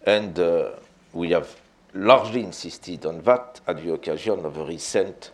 [0.04, 0.70] and uh,
[1.12, 1.54] we have
[1.94, 5.30] largely insisted on that at the occasion of a recent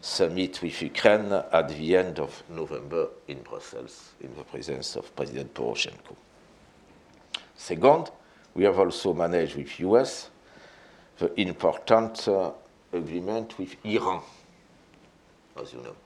[0.00, 5.52] summit with Ukraine at the end of November in Brussels in the presence of President
[5.52, 6.16] Poroshenko.
[7.54, 8.10] Second,
[8.54, 10.30] we have also managed with US
[11.18, 12.52] the important uh,
[12.92, 14.22] agreement with Iran,
[15.60, 15.96] as you know.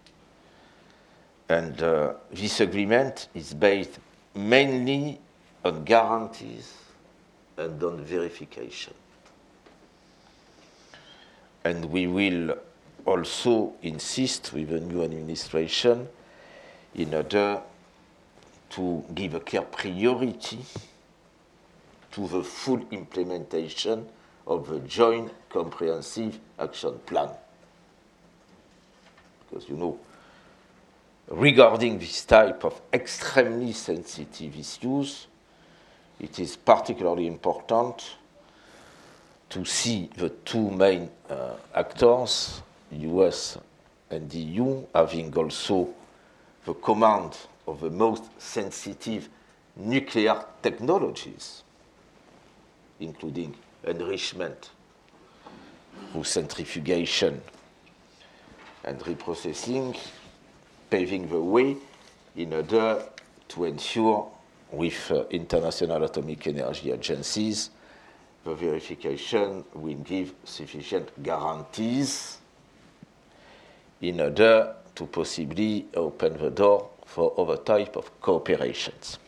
[1.49, 3.99] And uh, this agreement is based
[4.35, 5.21] mainly
[5.65, 6.73] on guarantees
[7.57, 8.95] and on verification.
[11.65, 12.59] And we will
[13.07, 16.09] also insist with the new administration
[16.95, 17.61] in order
[18.71, 20.59] to give a clear priority
[22.13, 24.07] to the full implementation
[24.47, 27.31] of the joint comprehensive action plan.
[29.49, 29.99] Because you know,
[31.29, 35.27] regarding this type of extremely sensitive issues,
[36.21, 38.17] it is particularly important
[39.51, 43.59] to see the two main uh, actors, US
[44.11, 45.89] and the EU, having also
[46.65, 47.37] the command
[47.67, 49.29] of the most sensitive
[49.77, 51.63] nuclear technologies,
[53.01, 53.55] including
[53.87, 54.71] enrichment
[56.13, 57.41] through centrifugation
[58.85, 59.97] and reprocessing,
[60.91, 61.77] paving the way
[62.37, 63.03] in order
[63.49, 64.31] to ensure
[64.71, 67.71] with uh, international atomic energy agencies
[68.45, 72.39] the verification will give sufficient guarantees
[74.03, 79.19] in order to possibly open the door for other type of cooperations.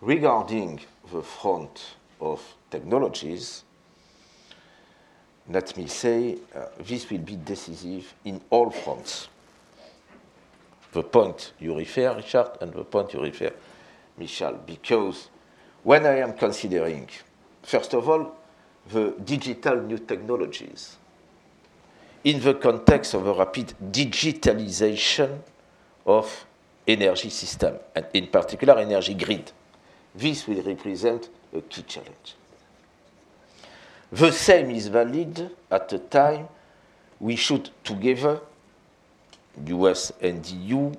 [0.00, 0.80] Regarding
[1.10, 3.64] the front of technologies,
[5.50, 9.28] let me say uh, this will be decisive in all fronts.
[10.92, 13.52] The point you refer, Richard, and the point you refer,
[14.16, 15.28] Michel, because
[15.82, 17.08] when I am considering,
[17.62, 18.36] first of all,
[18.90, 20.96] the digital new technologies,
[22.24, 25.38] in the context of a rapid digitalization
[26.04, 26.46] of
[26.86, 29.52] energy system, and in particular energy grid,
[30.14, 32.34] this will represent a key challenge.
[34.10, 36.48] The same is valid at a time
[37.20, 38.40] we should together,
[39.66, 40.92] US and EU,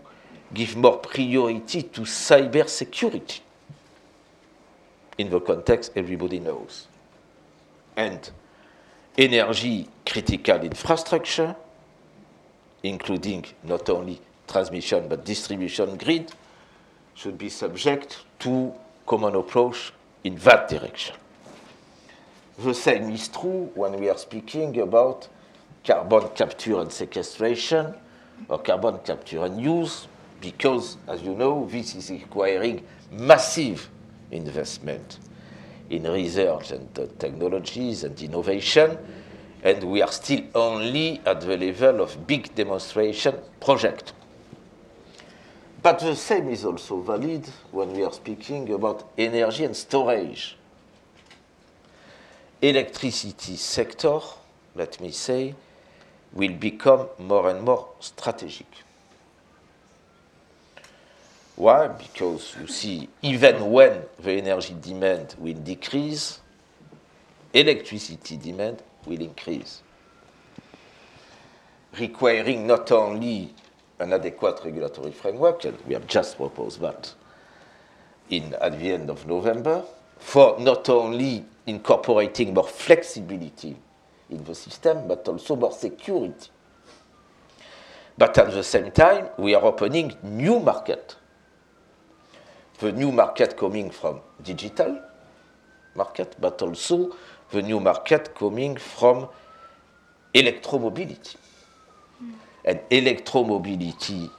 [0.54, 3.42] give more priority to cyber security
[5.18, 6.88] in the context everybody knows.
[7.96, 8.30] And
[9.18, 11.56] energy critical infrastructure,
[12.84, 16.32] including not only transmission but distribution grid,
[17.16, 18.74] should be subject to
[19.06, 19.92] common approach
[20.24, 21.16] in that direction.
[22.58, 25.28] The same is true when we are speaking about
[25.86, 27.94] carbon capture and sequestration
[28.50, 30.08] or carbon capture and use,
[30.42, 33.90] because, as you know, this is requiring massive
[34.32, 35.20] investment
[35.90, 38.98] in research and uh, technologies and innovation,
[39.64, 44.14] and we are still only at the level of big demonstration project.
[45.82, 50.58] But the same is also valid when we are speaking about energy and storage.
[52.62, 54.20] Electricity sector,
[54.76, 55.56] let me say,
[56.34, 58.68] will become more and more strategic.
[61.56, 61.88] Why?
[61.88, 66.40] Because you see, even when the energy demand will decrease,
[67.54, 69.82] electricity demand will increase,
[71.98, 73.54] requiring not only
[74.00, 77.14] an adequate regulatory framework, and we have just proposed that
[78.30, 79.84] in, at the end of November,
[80.18, 83.76] for not only incorporating more flexibility
[84.30, 86.50] in the system, but also more security.
[88.18, 91.16] But at the same time, we are opening new market.
[92.80, 95.02] The new market coming from digital
[95.96, 97.16] market, but also
[97.52, 99.28] the new market coming from
[100.34, 101.36] electromobility.
[102.66, 104.30] And electromobility,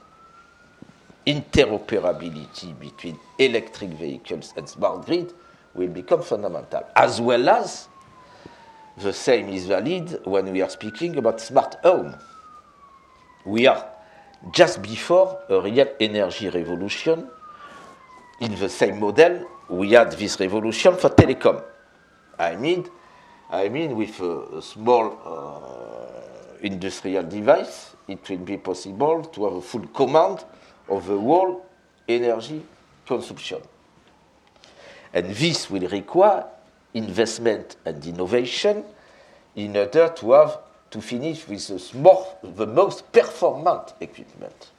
[1.25, 5.33] interoperability between electric vehicles and smart grid
[5.73, 7.87] will become fundamental, as well as
[8.97, 12.15] the same is valid when we are speaking about smart home.
[13.45, 13.85] We are
[14.51, 17.27] just before a real energy revolution.
[18.39, 21.63] In the same model, we had this revolution for telecom.
[22.37, 22.89] I mean,
[23.49, 29.61] I mean with a, small uh, industrial device, it will be possible to have a
[29.61, 30.43] full command
[30.87, 31.61] of the world
[32.07, 32.63] energy
[33.05, 33.61] consumption.
[35.13, 36.45] And this will require
[36.93, 38.83] investment and innovation
[39.55, 40.59] in order to have
[40.89, 41.67] to finish with
[42.57, 44.71] the, most performant equipment.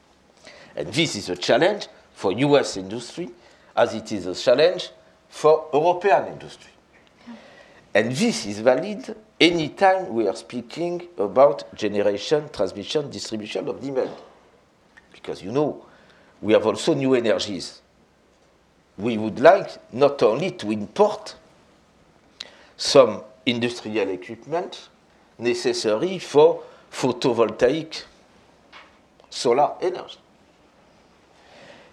[0.77, 3.31] And this is a challenge for US industry
[3.75, 4.91] as it is a challenge
[5.29, 6.71] for European industry.
[7.95, 14.11] And this is valid anytime we are speaking about generation, transmission, distribution of demand.
[15.13, 15.85] Because you know,
[16.41, 17.83] we have also new energies.
[18.97, 21.35] We would like not only to import
[22.77, 24.89] some industrial equipment
[25.39, 26.63] necessary for
[26.93, 28.05] photovoltaic
[29.29, 30.19] solar energy.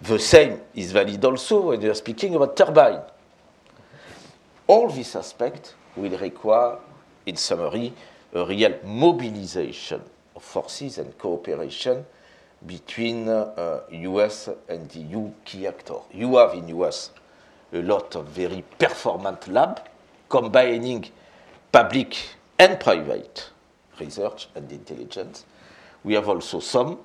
[0.02, 3.00] The same is valid also when you're speaking about turbine.
[4.68, 6.76] All these aspects will require,
[7.26, 7.92] in summary,
[8.34, 10.00] a real mobilization
[10.34, 12.04] of forces and cooperation
[12.66, 15.68] between uh, US and the EU key.
[16.12, 17.10] You have in US
[17.72, 19.80] a lot of very performant lab
[20.28, 21.06] combining
[21.72, 22.16] public
[22.58, 23.50] and private
[23.98, 25.44] research and intelligence.
[26.04, 26.98] We have also some,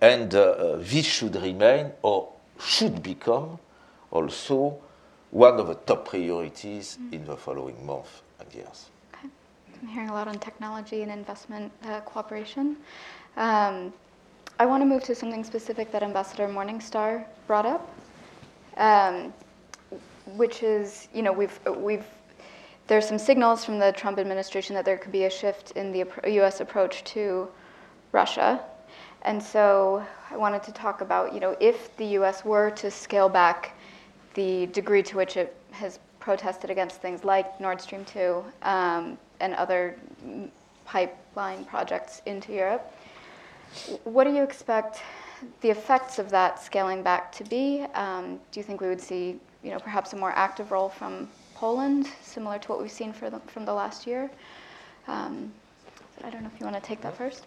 [0.00, 3.58] and uh, uh, this should remain or should become
[4.10, 4.78] also
[5.30, 8.91] one of the top priorities in the following months and years.
[9.82, 12.76] I'm hearing a lot on technology and investment uh, cooperation.
[13.36, 13.92] Um,
[14.60, 17.90] I want to move to something specific that Ambassador Morningstar brought up,
[18.76, 19.34] um,
[20.36, 22.06] which is, you know, we've we've
[22.86, 26.06] there's some signals from the Trump administration that there could be a shift in the
[26.28, 26.60] U.S.
[26.60, 27.48] approach to
[28.12, 28.60] Russia,
[29.22, 32.44] and so I wanted to talk about, you know, if the U.S.
[32.44, 33.76] were to scale back
[34.34, 39.52] the degree to which it has protested against things like Nord Stream 2 um, and
[39.54, 39.96] other
[40.86, 42.84] pipeline projects into Europe.
[44.04, 45.02] What do you expect
[45.60, 47.84] the effects of that scaling back to be?
[47.94, 51.28] Um, do you think we would see, you know, perhaps a more active role from
[51.54, 54.30] Poland, similar to what we've seen the, from the last year?
[55.08, 55.52] Um,
[56.24, 57.46] I don't know if you want to take that first.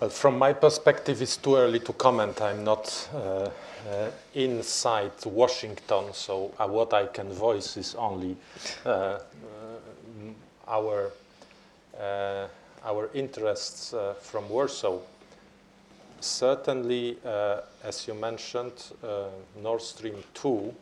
[0.00, 2.40] Well, from my perspective, it's too early to comment.
[2.42, 8.36] I'm not uh, uh, inside Washington, so uh, what I can voice is only
[8.84, 9.18] uh, uh,
[10.68, 11.10] our
[11.98, 12.46] uh,
[12.84, 14.98] our interests from Warsaw.
[16.20, 17.18] Certainly,
[17.84, 18.72] as you mentioned,
[19.62, 20.74] Nord Stream 2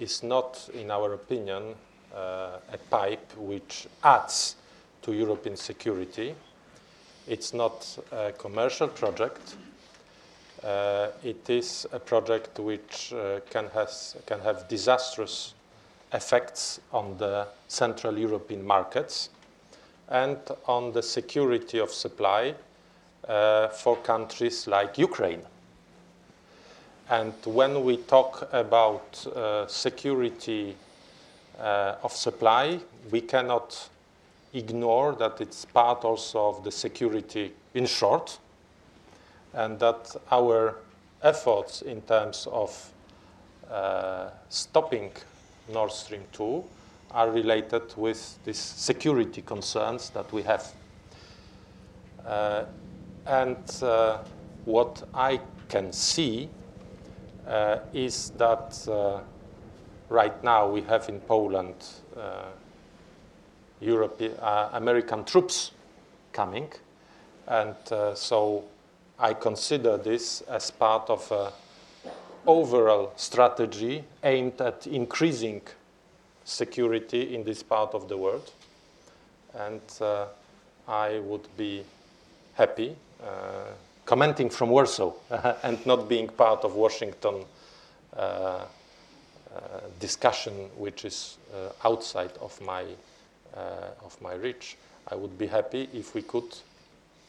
[0.00, 1.74] is not, in our opinion,
[2.14, 4.56] a pipe which adds
[5.00, 6.34] to European security
[7.26, 9.56] it's not a commercial project.
[10.62, 15.54] Uh, it is a project which uh, can, has, can have disastrous
[16.14, 19.28] effects on the Central European markets
[20.08, 22.54] and on the security of supply
[23.28, 25.42] uh, for countries like Ukraine.
[27.10, 30.76] And when we talk about uh, security
[31.58, 33.90] uh, of supply, we cannot
[34.54, 38.38] ignore that it's part also of the security in short,
[39.52, 40.76] and that our
[41.22, 42.90] efforts in terms of
[43.70, 45.10] uh, stopping
[45.72, 46.64] Nord Stream 2
[47.10, 50.72] are related with these security concerns that we have.
[52.26, 52.64] Uh,
[53.26, 54.18] and uh,
[54.64, 56.48] what I can see
[57.46, 59.20] uh, is that uh,
[60.08, 61.74] right now we have in Poland
[62.16, 62.46] uh,
[63.80, 65.72] European, uh, American troops
[66.32, 66.70] coming.
[67.46, 67.76] And
[68.14, 68.64] so
[69.18, 71.52] I consider this as part of an
[72.46, 75.62] overall strategy aimed at increasing
[76.44, 78.50] security in this part of the world.
[79.54, 80.26] And uh,
[80.88, 81.84] I would be
[82.54, 83.72] happy uh,
[84.04, 85.12] commenting from Warsaw
[85.62, 87.44] and not being part of Washington
[88.16, 88.64] uh, uh,
[90.00, 91.38] discussion, which is
[91.84, 92.84] outside of my
[93.56, 94.76] uh, of my reach,
[95.06, 96.56] I would be happy if we could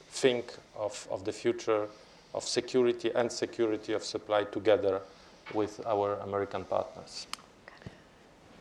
[0.09, 1.87] think of, of the future
[2.35, 5.01] of security and security of supply together
[5.53, 7.27] with our American partners.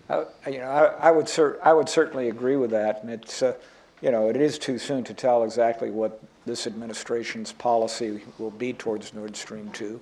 [0.09, 3.43] I, you know, I, I would cer- I would certainly agree with that, and it's
[3.43, 3.55] uh,
[4.01, 8.72] you know it is too soon to tell exactly what this administration's policy will be
[8.72, 10.01] towards Nord Stream two.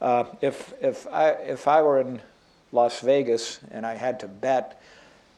[0.00, 2.20] Uh, if if I if I were in
[2.72, 4.82] Las Vegas and I had to bet,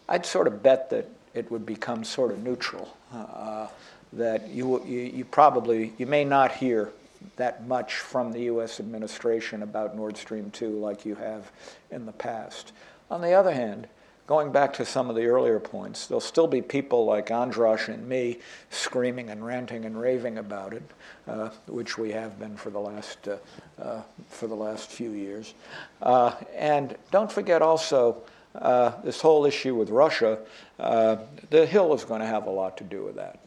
[0.08, 2.96] I'd sort of bet that it would become sort of neutral.
[3.12, 3.68] Uh,
[4.12, 6.90] that you, you, you probably, you may not hear
[7.36, 8.80] that much from the U.S.
[8.80, 11.50] administration about Nord Stream 2 like you have
[11.90, 12.72] in the past.
[13.10, 13.88] On the other hand,
[14.26, 18.06] going back to some of the earlier points, there'll still be people like Andras and
[18.06, 18.38] me
[18.70, 20.82] screaming and ranting and raving about it,
[21.26, 23.36] uh, which we have been for the last, uh,
[23.80, 25.54] uh, for the last few years.
[26.02, 28.22] Uh, and don't forget also,
[28.54, 30.38] uh, this whole issue with Russia,
[30.78, 31.16] uh,
[31.50, 33.38] the Hill is going to have a lot to do with that.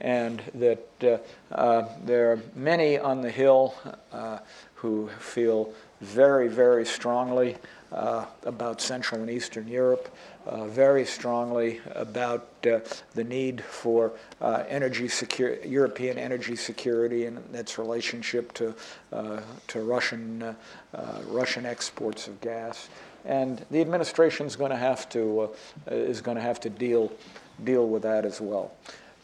[0.00, 1.18] And that uh,
[1.54, 3.74] uh there are many on the Hill
[4.12, 4.38] uh,
[4.74, 7.56] who feel very, very strongly
[7.92, 10.08] uh, about Central and Eastern Europe,
[10.68, 18.74] very strongly about the need for energy secure, European energy security and its relationship to,
[19.66, 20.56] to Russian,
[21.26, 22.88] Russian exports of gas
[23.24, 25.50] and the administration is going to have to
[25.90, 27.12] uh, is going to have to deal
[27.64, 28.72] deal with that as well.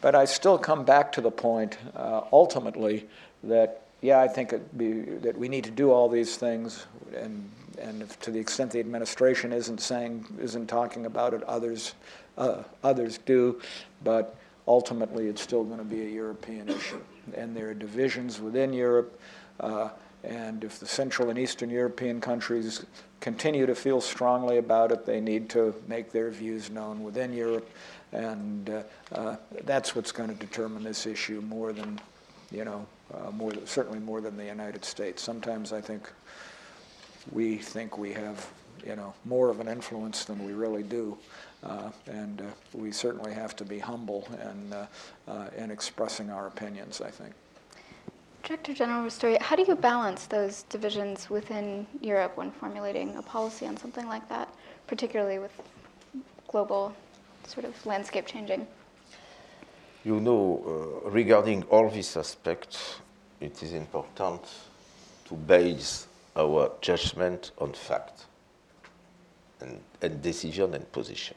[0.01, 3.07] But I still come back to the point uh, ultimately
[3.43, 6.85] that, yeah, I think be, that we need to do all these things,
[7.15, 11.95] and, and if, to the extent the administration isn't saying, isn't talking about it, others,
[12.37, 13.59] uh, others do,
[14.03, 14.35] but
[14.67, 17.01] ultimately it's still going to be a European issue.
[17.33, 19.19] And there are divisions within Europe,
[19.59, 19.89] uh,
[20.23, 22.85] and if the Central and Eastern European countries
[23.19, 27.67] continue to feel strongly about it, they need to make their views known within Europe,
[28.11, 28.83] and uh,
[29.13, 31.99] uh, that's what's going to determine this issue more than,
[32.51, 35.21] you know, uh, more certainly more than the United States.
[35.21, 36.09] Sometimes I think
[37.31, 38.49] we think we have,
[38.85, 41.17] you know, more of an influence than we really do.
[41.63, 42.43] Uh, and uh,
[42.73, 44.27] we certainly have to be humble
[44.71, 44.85] uh,
[45.29, 47.33] uh, in expressing our opinions, I think.
[48.43, 53.65] Director General Ristori, how do you balance those divisions within Europe when formulating a policy
[53.65, 54.47] on something like that,
[54.85, 55.51] particularly with
[56.47, 56.95] global
[57.47, 58.67] sort of landscape changing?
[60.03, 62.99] You know, uh, regarding all these aspects,
[63.41, 64.41] it is important
[65.25, 68.25] to base our judgment on fact
[69.59, 71.35] and, and decision and position.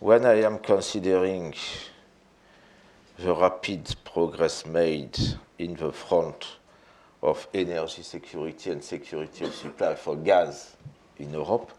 [0.00, 1.54] When I am considering
[3.18, 5.18] the rapid progress made
[5.58, 6.56] in the front
[7.22, 10.76] of energy security and security of supply for gas
[11.18, 11.70] in Europe,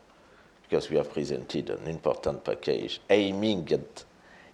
[0.74, 4.04] because we have presented an important package aiming at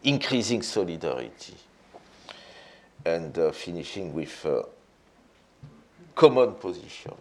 [0.03, 1.53] increasing solidarity
[3.05, 4.65] and uh, finishing with a
[6.13, 7.13] common position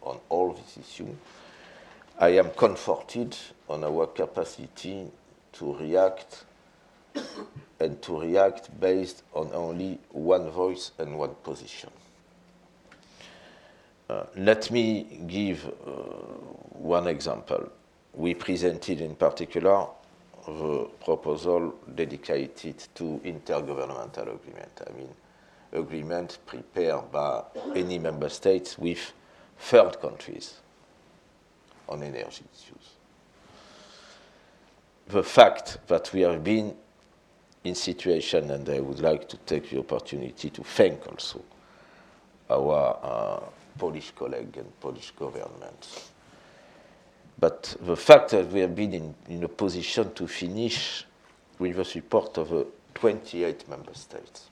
[0.00, 1.14] on all these issues.
[2.18, 3.36] I am comforted
[3.68, 5.10] on our capacity
[5.52, 6.44] to react
[7.78, 11.90] and to react based on only one voice and one position.
[14.08, 15.90] Uh, let me give uh,
[16.72, 17.70] one example.
[18.18, 19.86] We presented in particular
[20.44, 24.82] the proposal dedicated to intergovernmental agreement.
[24.84, 25.08] I mean,
[25.72, 27.44] agreement prepared by
[27.76, 29.12] any member states with
[29.56, 30.54] third countries
[31.88, 32.96] on energy issues.
[35.06, 36.74] The fact that we have been
[37.62, 41.40] in situation, and I would like to take the opportunity to thank also
[42.50, 43.40] our uh,
[43.78, 46.10] Polish colleague and Polish government.
[47.38, 51.04] But the fact that we have been in, in a position to finish
[51.58, 52.64] with the support of uh,
[52.94, 54.50] 28 member states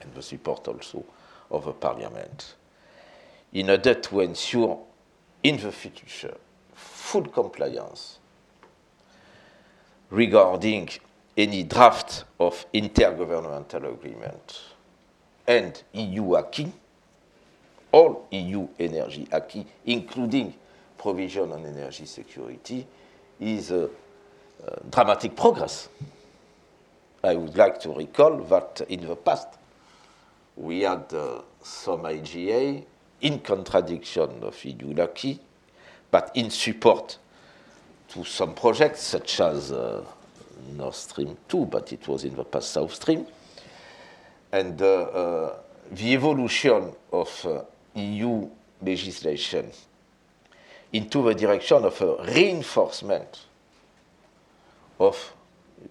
[0.00, 1.04] and the support also
[1.50, 2.54] of the parliament
[3.52, 4.80] in order to ensure
[5.42, 6.36] in the future
[6.74, 8.18] full compliance
[10.10, 10.88] regarding
[11.36, 14.60] any draft of intergovernmental agreement
[15.46, 16.72] and EU acquis,
[17.92, 20.52] all EU energy acquis, including
[20.98, 22.86] provision on energy security,
[23.40, 23.88] is a,
[24.64, 25.88] a dramatic progress.
[27.22, 29.48] I would like to recall that in the past
[30.56, 32.84] we had uh, some IGA
[33.20, 35.38] in contradiction of EU acquis,
[36.10, 37.18] but in support
[38.08, 40.04] to some projects such as uh,
[40.76, 43.26] Nord Stream 2, but it was in the past South Stream.
[44.50, 45.56] And uh, uh,
[45.90, 47.62] the evolution of uh,
[47.98, 48.48] EU
[48.82, 49.70] legislation
[50.92, 53.40] into the direction of a reinforcement
[54.98, 55.34] of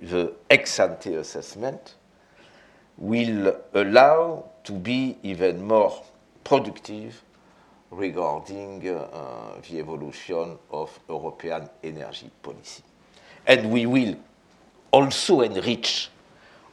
[0.02, 1.95] the ex ante assessment
[2.98, 6.04] will allow to be even more
[6.43, 7.24] productive
[7.91, 12.84] regarding uh, the evolution of European energy policy.
[13.45, 14.16] And we will
[14.91, 16.10] also enrich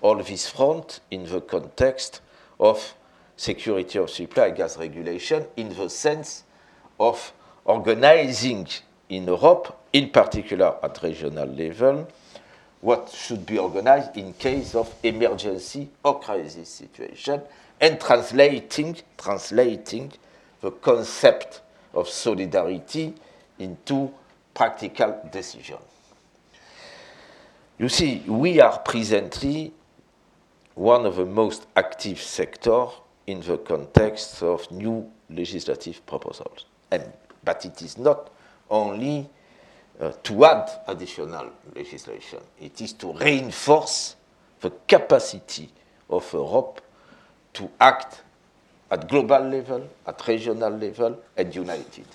[0.01, 2.21] all this front in the context
[2.59, 2.95] of
[3.37, 6.45] security of supply gas regulation in the sense
[6.99, 7.33] of
[7.65, 8.67] organizing
[9.09, 12.09] in Europe, in particular at regional level,
[12.81, 17.41] what should be organized in case of emergency or crisis situation
[17.81, 20.13] and translating, translating
[20.61, 21.63] the concept
[21.95, 23.15] of solidarity
[23.59, 24.13] into
[24.53, 25.79] practical decision.
[27.79, 29.73] You see, we are presently
[30.75, 32.91] one of the most active sectors
[33.27, 36.67] in the context of new legislative proposals.
[36.91, 37.13] And,
[37.45, 38.31] but it is not
[38.71, 39.29] only
[40.01, 44.17] uh, to add additional legislation, it is to reinforce
[44.61, 45.69] the capacity
[46.11, 46.81] of Europe
[47.53, 48.23] to act
[48.91, 52.07] at global level, at regional level, and united.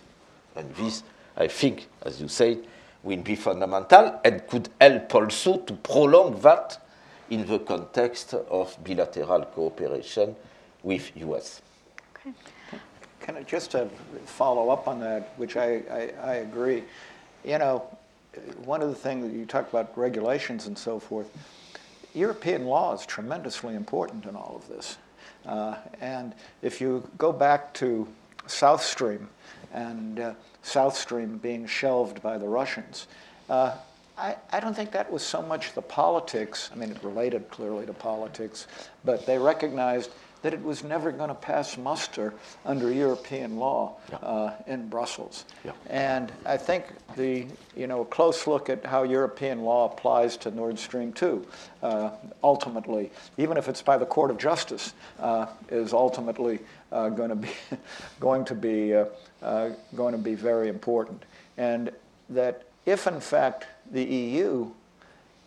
[0.56, 1.04] And this,
[1.38, 2.66] I think, as you said,
[3.04, 6.86] will be fundamental and could help also to prolong that
[7.30, 10.36] in the context of bilateral cooperation
[10.84, 11.62] with US.
[12.16, 12.34] Okay.
[13.30, 13.88] Can I just to
[14.26, 16.84] follow up on that, which I, I, I, agree.
[17.46, 17.96] You know,
[18.66, 21.30] one of the things that you talk about regulations and so forth,
[22.16, 24.98] European law is tremendously important in all of this.
[25.46, 28.08] Uh, and if you go back to
[28.48, 29.30] South Stream
[29.74, 33.06] and uh, South Stream being shelved by the Russians,
[33.48, 33.76] uh,
[34.18, 36.72] I, I don't think that was so much the politics.
[36.74, 38.66] I mean, it related clearly to politics,
[39.06, 40.10] but they recognized
[40.42, 42.34] that it was never going to pass muster
[42.66, 45.46] under European law uh, in Brussels.
[45.66, 45.72] Yeah.
[45.88, 46.86] And I think
[47.16, 51.46] the, you know, a close look at how European law applies to Nord Stream 2,
[51.84, 52.10] uh,
[52.44, 56.60] ultimately, even if it's by the Court of Justice, uh, is ultimately
[56.92, 57.52] uh, going to be
[58.20, 59.06] going to be uh,
[59.42, 61.24] uh, going to be very important.
[61.58, 61.92] And
[62.30, 64.72] that if in fact the EU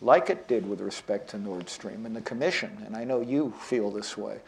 [0.03, 2.05] like it did with respect to Nord Stream.
[2.05, 4.39] And the Commission, and I know you feel this way,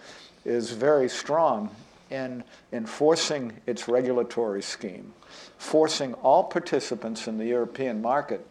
[0.45, 1.69] is very strong
[2.11, 5.13] in enforcing its regulatory scheme,
[5.57, 8.45] forcing all participants in the European market,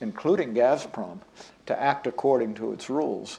[0.00, 1.20] including Gazprom,
[1.66, 3.38] to act according to its rules,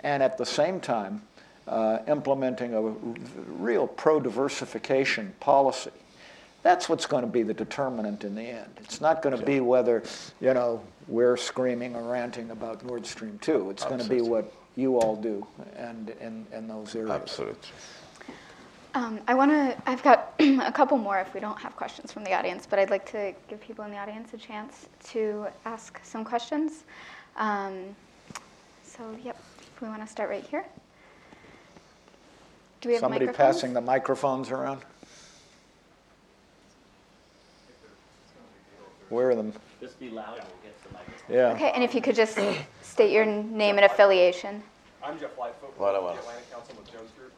[0.00, 1.22] and at the same time,
[1.66, 5.90] uh, implementing a real pro diversification policy.
[6.62, 8.70] That's what's going to be the determinant in the end.
[8.78, 10.02] It's not going to be whether,
[10.40, 13.70] you know, we're screaming or ranting about Nord Stream 2.
[13.70, 15.44] It's going to be what you all do
[15.76, 17.10] and in, in those areas.
[17.10, 17.68] Absolutely.
[18.94, 22.22] Um, I want to, I've got a couple more if we don't have questions from
[22.22, 26.00] the audience, but I'd like to give people in the audience a chance to ask
[26.04, 26.84] some questions.
[27.36, 27.96] Um,
[28.84, 29.36] so, yep,
[29.82, 30.64] we want to start right here.
[32.80, 34.82] Do we have Somebody passing the microphones around?
[39.08, 39.52] Where are them?
[39.80, 40.40] Just be loud
[41.28, 41.52] Yeah.
[41.52, 42.38] Okay, and if you could just
[42.82, 44.62] state your name and affiliation.
[45.04, 46.18] I'm Jeff Lightfoot with Voilà, the voilà.
[46.18, 47.32] Atlantic Council with Jones Group.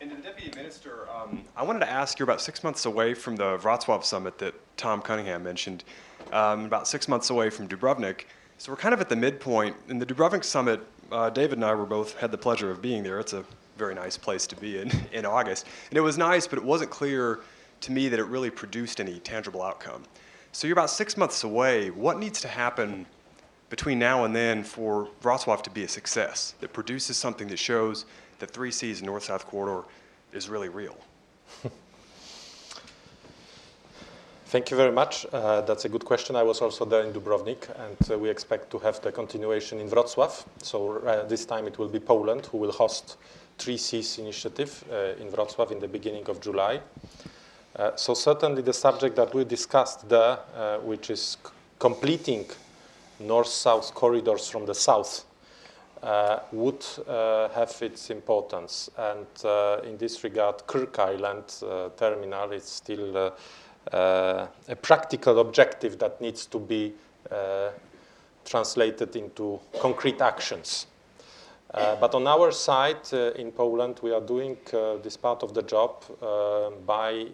[0.00, 3.14] And to the Deputy Minister, um, I wanted to ask you're about six months away
[3.14, 5.84] from the Wrocław summit that Tom Cunningham mentioned,
[6.32, 8.22] um, about six months away from Dubrovnik.
[8.58, 9.76] So we're kind of at the midpoint.
[9.88, 10.80] In the Dubrovnik summit,
[11.12, 13.20] uh, David and I were both had the pleasure of being there.
[13.20, 13.44] It's a
[13.76, 16.90] very nice place to be in in August, and it was nice, but it wasn't
[16.90, 17.40] clear
[17.82, 20.02] to me that it really produced any tangible outcome.
[20.50, 21.90] So you're about six months away.
[21.90, 23.06] What needs to happen
[23.70, 28.06] between now and then for Wrocław to be a success that produces something that shows
[28.38, 29.84] that Three Seas North South Corridor
[30.32, 30.96] is really real?
[34.46, 35.26] Thank you very much.
[35.30, 36.34] Uh, that's a good question.
[36.34, 39.90] I was also there in Dubrovnik, and uh, we expect to have the continuation in
[39.90, 40.42] Wrocław.
[40.62, 43.18] So uh, this time it will be Poland who will host
[43.58, 46.80] 3 Seas initiative uh, in Wrocław in the beginning of July.
[47.76, 52.46] Uh, so certainly the subject that we discussed there, uh, which is c- completing
[53.20, 55.24] north-south corridors from the south,
[56.02, 58.88] uh, would uh, have its importance.
[58.96, 63.30] And uh, in this regard, Krk Island uh, terminal is still uh,
[63.92, 66.94] uh, a practical objective that needs to be
[68.44, 70.86] translated into concrete actions.
[71.72, 74.56] But on our side in Poland, we are doing
[75.02, 76.04] this part of the job
[76.86, 77.26] by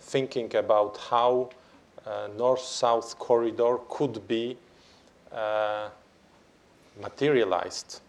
[0.00, 1.50] thinking about how
[2.36, 4.56] north-south corridor could be
[5.32, 5.88] uh,
[7.00, 8.00] materialized.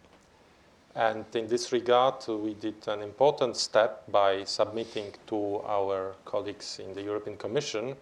[0.96, 6.80] And in this regard, uh, we did an important step by submitting to our colleagues
[6.80, 7.96] in the European Commission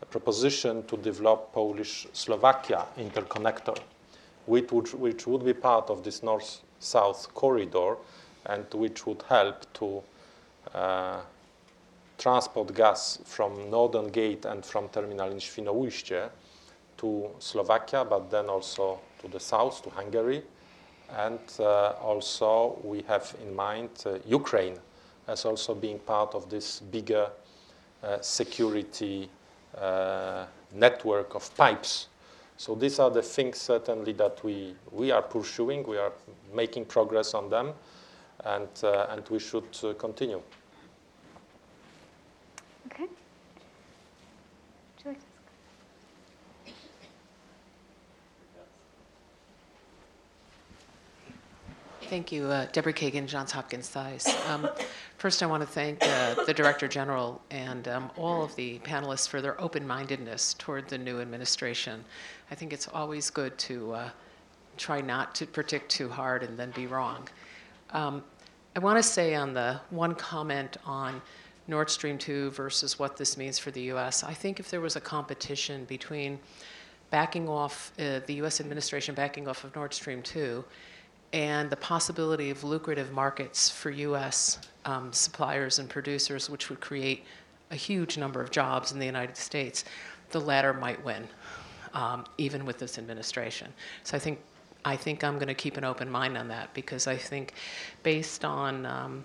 [0.00, 3.78] a proposition to develop Polish-Slovakia interconnector,
[4.46, 7.96] which would, which would be part of this north-south corridor
[8.46, 10.02] and which would help to
[10.74, 11.20] uh,
[12.22, 16.30] transport gas from Northern Gate and from terminal in Świnoujście
[16.96, 20.42] to Slovakia, but then also to the south, to Hungary.
[21.18, 24.78] And uh, also we have in mind uh, Ukraine
[25.26, 27.28] as also being part of this bigger
[28.02, 29.28] uh, security
[29.76, 32.06] uh, network of pipes.
[32.56, 35.84] So these are the things certainly that we, we are pursuing.
[35.84, 36.12] We are
[36.54, 37.72] making progress on them,
[38.44, 40.40] and, uh, and we should uh, continue.
[42.92, 43.04] Okay.
[43.04, 43.10] Would
[45.04, 45.24] you like to?
[52.08, 54.28] Thank you, uh, Deborah Kagan, Johns Hopkins SAIS.
[54.46, 54.68] Um,
[55.16, 59.26] first, I want to thank uh, the Director General and um, all of the panelists
[59.26, 62.04] for their open-mindedness toward the new administration.
[62.50, 64.10] I think it's always good to uh,
[64.76, 67.26] try not to predict too hard and then be wrong.
[67.92, 68.22] Um,
[68.76, 71.22] I want to say on the one comment on
[71.72, 74.94] Nord Stream 2 versus what this means for the U.S., I think if there was
[74.94, 76.38] a competition between
[77.08, 78.60] backing off, uh, the U.S.
[78.60, 80.62] administration backing off of Nord Stream 2
[81.32, 84.58] and the possibility of lucrative markets for U.S.
[84.84, 87.24] Um, suppliers and producers, which would create
[87.70, 89.86] a huge number of jobs in the United States,
[90.28, 91.26] the latter might win,
[91.94, 93.72] um, even with this administration.
[94.04, 94.40] So I think
[94.84, 97.54] I think I'm going to keep an open mind on that because I think,
[98.02, 99.24] based on um,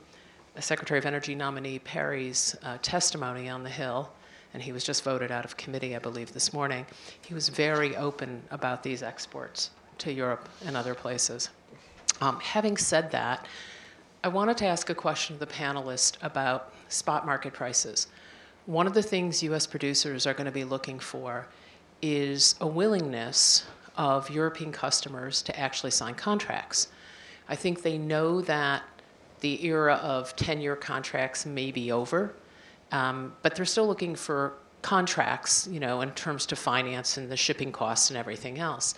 [0.61, 4.11] Secretary of Energy nominee Perry's uh, testimony on the Hill,
[4.53, 6.85] and he was just voted out of committee, I believe, this morning,
[7.21, 11.49] he was very open about these exports to Europe and other places.
[12.21, 13.45] Um, having said that,
[14.23, 18.07] I wanted to ask a question to the panelists about spot market prices.
[18.65, 19.67] One of the things U.S.
[19.67, 21.47] producers are going to be looking for
[22.01, 26.89] is a willingness of European customers to actually sign contracts.
[27.47, 28.83] I think they know that
[29.41, 32.33] the era of 10 year contracts may be over,
[32.91, 37.37] um, but they're still looking for contracts, you know, in terms to finance and the
[37.37, 38.93] shipping costs and everything else.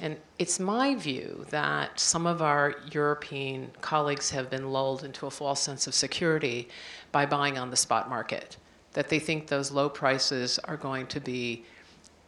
[0.00, 5.30] And it's my view that some of our European colleagues have been lulled into a
[5.30, 6.68] false sense of security
[7.12, 8.56] by buying on the spot market,
[8.92, 11.64] that they think those low prices are going to be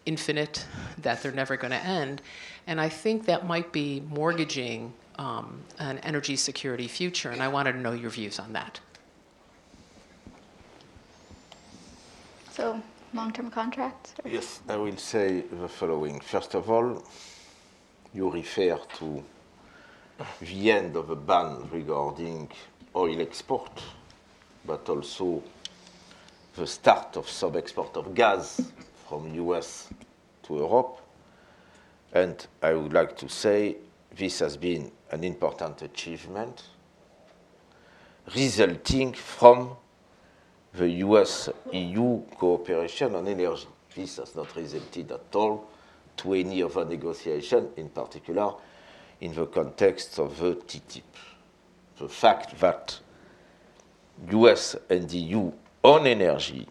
[0.07, 0.65] infinite,
[0.99, 2.23] that they're never going to end.
[2.67, 7.73] And I think that might be mortgaging um, an energy security future, and I wanted
[7.73, 8.81] to know your views on that.
[12.53, 12.81] So,
[13.15, 14.15] long-term contracts?
[14.25, 16.21] or- Yes, I will say the following.
[16.21, 17.03] First of all,
[18.15, 19.23] you refer to
[20.41, 22.49] the end of a ban regarding
[22.95, 23.83] oil export,
[24.65, 25.43] but also
[26.57, 28.61] the start of some export of gas
[29.09, 29.89] from US
[30.45, 31.01] to Europe.
[32.15, 33.77] And I would like to say
[34.17, 36.63] this has been an important achievement
[38.35, 39.77] resulting from
[40.75, 43.67] the US EU cooperation on energy.
[43.95, 45.69] This has not resulted at all
[46.19, 48.53] to any other negotiation, in particular
[49.21, 51.03] in the context of the TTIP.
[51.99, 52.99] The fact that
[54.31, 55.53] US and EU
[55.83, 56.67] on energy,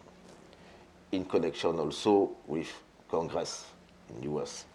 [1.12, 2.72] in connection also with
[3.08, 3.66] Congress
[4.10, 4.66] in the US,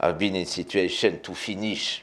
[0.00, 2.02] have been in situation to finish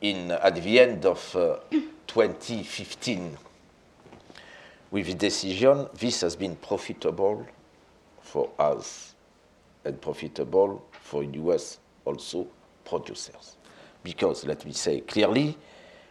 [0.00, 1.56] in at the end of uh,
[2.06, 3.36] 2015
[4.90, 7.46] with the decision, this has been profitable
[8.20, 9.14] for us
[9.84, 12.46] and profitable for US also
[12.84, 13.56] producers.
[14.02, 15.56] Because, let me say clearly,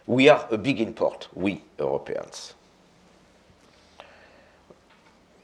[0.06, 2.54] we are a big import, we Europeans.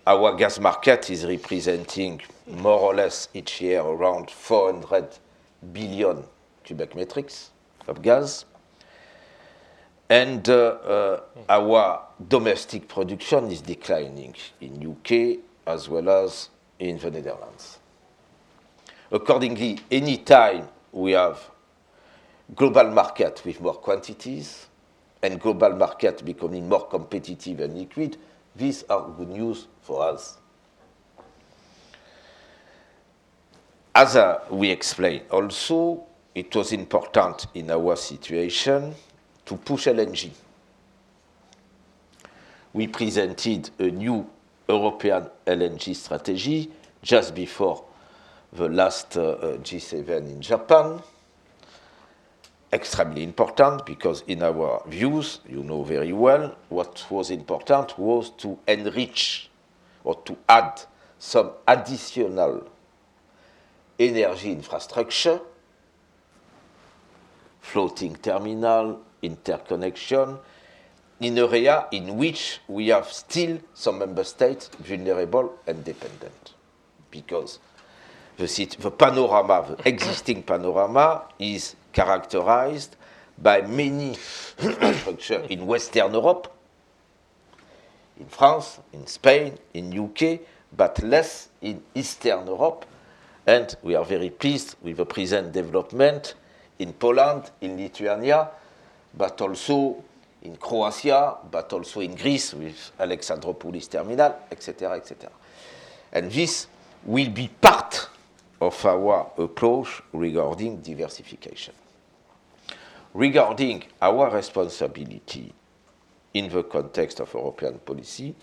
[0.06, 5.18] Our gas market is representing more or less each year around 400
[5.72, 6.24] billion
[6.64, 7.50] cubic metrics
[7.86, 8.44] of gas.
[10.08, 17.10] And uh, uh, our domestic production is declining in UK as well as in the
[17.10, 17.78] Netherlands.
[19.10, 21.50] Accordingly, any time we have
[22.54, 24.66] global market with more quantities
[25.22, 28.16] and global market becoming more competitive and liquid,
[28.56, 30.38] these are good news for us.
[33.95, 38.95] As uh, we explained, also, it was important in our situation
[39.45, 40.30] to push LNG.
[42.72, 44.26] We presented a new
[44.66, 46.70] European LNG strategy
[47.03, 47.84] just before
[48.55, 51.03] the last uh, uh, G7 in Japan.
[52.72, 58.59] Extremely important because, in our views, you know very well, what was important was to
[58.66, 59.51] enrich
[60.03, 60.80] or to add
[61.18, 62.66] some additional
[63.99, 65.40] energy infrastructure,
[67.61, 70.38] floating terminal, interconnection,
[71.20, 76.55] in an area in which we have still some member states vulnerable and dependent.
[77.11, 77.61] Because
[78.36, 82.97] the, panorama, the existing panorama, is characterized
[83.38, 84.16] by many
[84.59, 86.53] infrastructure in Western Europe,
[88.18, 90.40] in France, in Spain, in UK,
[90.76, 92.84] but less in Eastern Europe.
[93.47, 96.34] And we are very pleased with the present development
[96.78, 98.49] in Poland, in Lithuania,
[99.14, 100.03] but also
[100.43, 105.30] in Croatia, but also in Greece with Alexandroupolis terminal, etc., etc.
[106.12, 106.66] And this
[107.05, 108.09] will be part
[108.61, 111.74] of our approach regarding diversification.
[113.14, 115.53] Regarding our responsibility
[116.34, 118.34] in the context of European policy,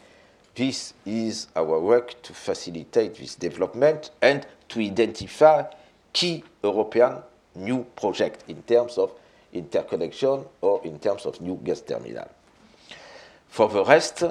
[0.55, 5.63] this is our work to facilitate this development and to identify
[6.13, 7.17] key European
[7.55, 9.11] new projects in terms of
[9.53, 12.29] interconnection or in terms of new gas terminal.
[13.47, 14.23] For the rest,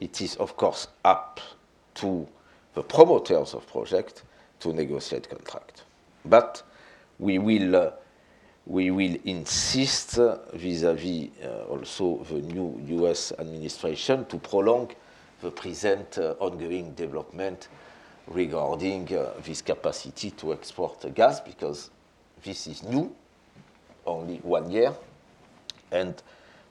[0.00, 1.40] it is of course up
[1.94, 2.26] to
[2.74, 4.22] the promoters of project
[4.60, 5.84] to negotiate contract.
[6.24, 6.62] But
[7.18, 7.90] we will, uh,
[8.66, 14.90] we will insist uh, vis-à-vis uh, also the new US administration to prolong
[15.42, 17.68] the present uh, ongoing development
[18.30, 21.90] regarding uh, this capacity to export gas because
[22.44, 23.14] this is new,
[24.06, 24.94] only one year,
[25.90, 26.22] and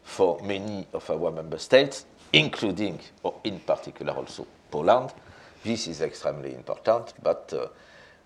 [0.03, 5.11] for many of our member states, including or in particular also Poland,
[5.63, 7.13] this is extremely important.
[7.21, 7.67] But uh,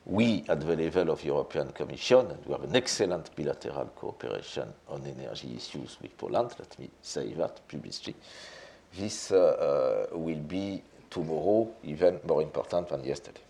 [0.06, 5.06] we, at the level of European Commission, and we have an excellent bilateral cooperation on
[5.06, 6.54] energy issues with Poland.
[6.58, 8.16] Let me say that publicly.
[8.98, 13.42] This uh, uh, will be tomorrow even more important than yesterday.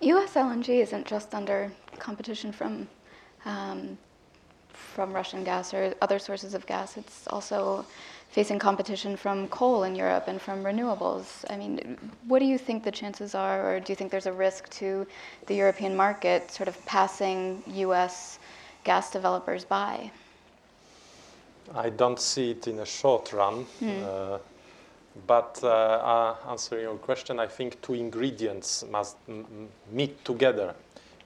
[0.00, 0.34] U.S.
[0.34, 2.86] LNG isn't just under competition from
[3.44, 3.98] um,
[4.72, 6.96] from Russian gas or other sources of gas.
[6.96, 7.84] It's also
[8.30, 11.44] facing competition from coal in Europe and from renewables.
[11.50, 11.96] I mean,
[12.26, 15.06] what do you think the chances are, or do you think there's a risk to
[15.46, 18.38] the European market sort of passing U.S.
[18.84, 20.10] gas developers by?
[21.74, 23.66] I don't see it in a short run.
[23.80, 24.02] Mm.
[24.02, 24.38] Uh,
[25.26, 29.16] but uh, uh, answering your question, I think two ingredients must
[29.90, 30.74] meet together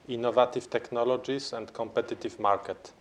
[0.07, 2.91] innovative technologies and competitive market.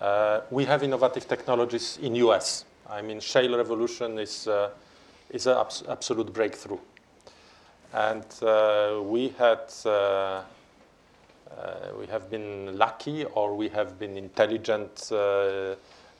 [0.00, 2.64] Uh, we have innovative technologies in US.
[2.88, 4.70] I mean, shale revolution is, uh,
[5.30, 6.78] is an abs absolute breakthrough.
[7.92, 10.42] And uh, we had, uh, uh,
[11.98, 15.10] we have been lucky or we have been intelligent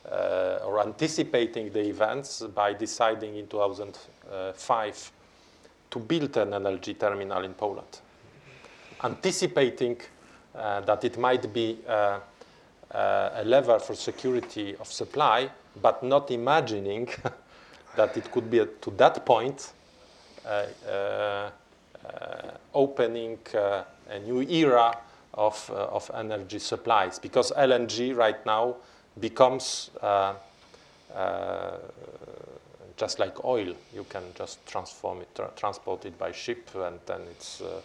[0.04, 5.12] uh, or anticipating the events by deciding in 2005
[5.90, 8.00] to build an LNG terminal in Poland.
[9.02, 10.00] Anticipating
[10.54, 11.78] that it might be
[12.90, 17.08] uh, a lever for security of supply, but not imagining
[17.96, 19.72] that it could be to that point
[20.46, 21.50] uh, uh,
[22.72, 24.96] opening a new era
[25.34, 28.76] of, of energy supplies because LNG right now
[29.20, 29.90] becomes
[32.96, 33.74] just like oil.
[33.94, 37.80] You can just transform it, tra transport it by ship, and then it's uh,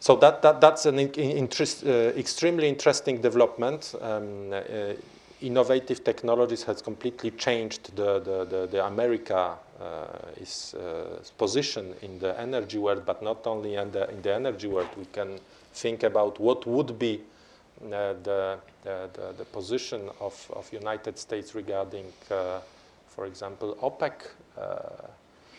[0.00, 3.94] so that, that, that's an in, interest, uh, extremely interesting development.
[4.00, 4.94] Um, uh,
[5.40, 10.06] innovative technologies has completely changed the, the, the, the America uh,
[10.40, 14.68] is, uh, position in the energy world, but not only in the, in the energy
[14.68, 14.88] world.
[14.96, 15.38] We can
[15.74, 17.37] think about what would be uh,
[17.80, 22.60] the, the, the, position of, of United States regarding, uh,
[23.06, 24.30] for example, OPEC,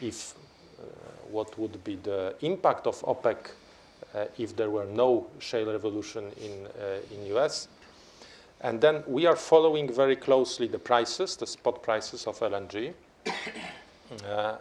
[0.02, 0.36] if
[1.32, 3.52] what would be the impact of OPEC
[4.16, 7.68] uh, if there were no shale revolution in, uh, in US.
[8.62, 12.94] And then we are following very closely the prices, the spot prices of LNG.
[14.28, 14.58] Uh,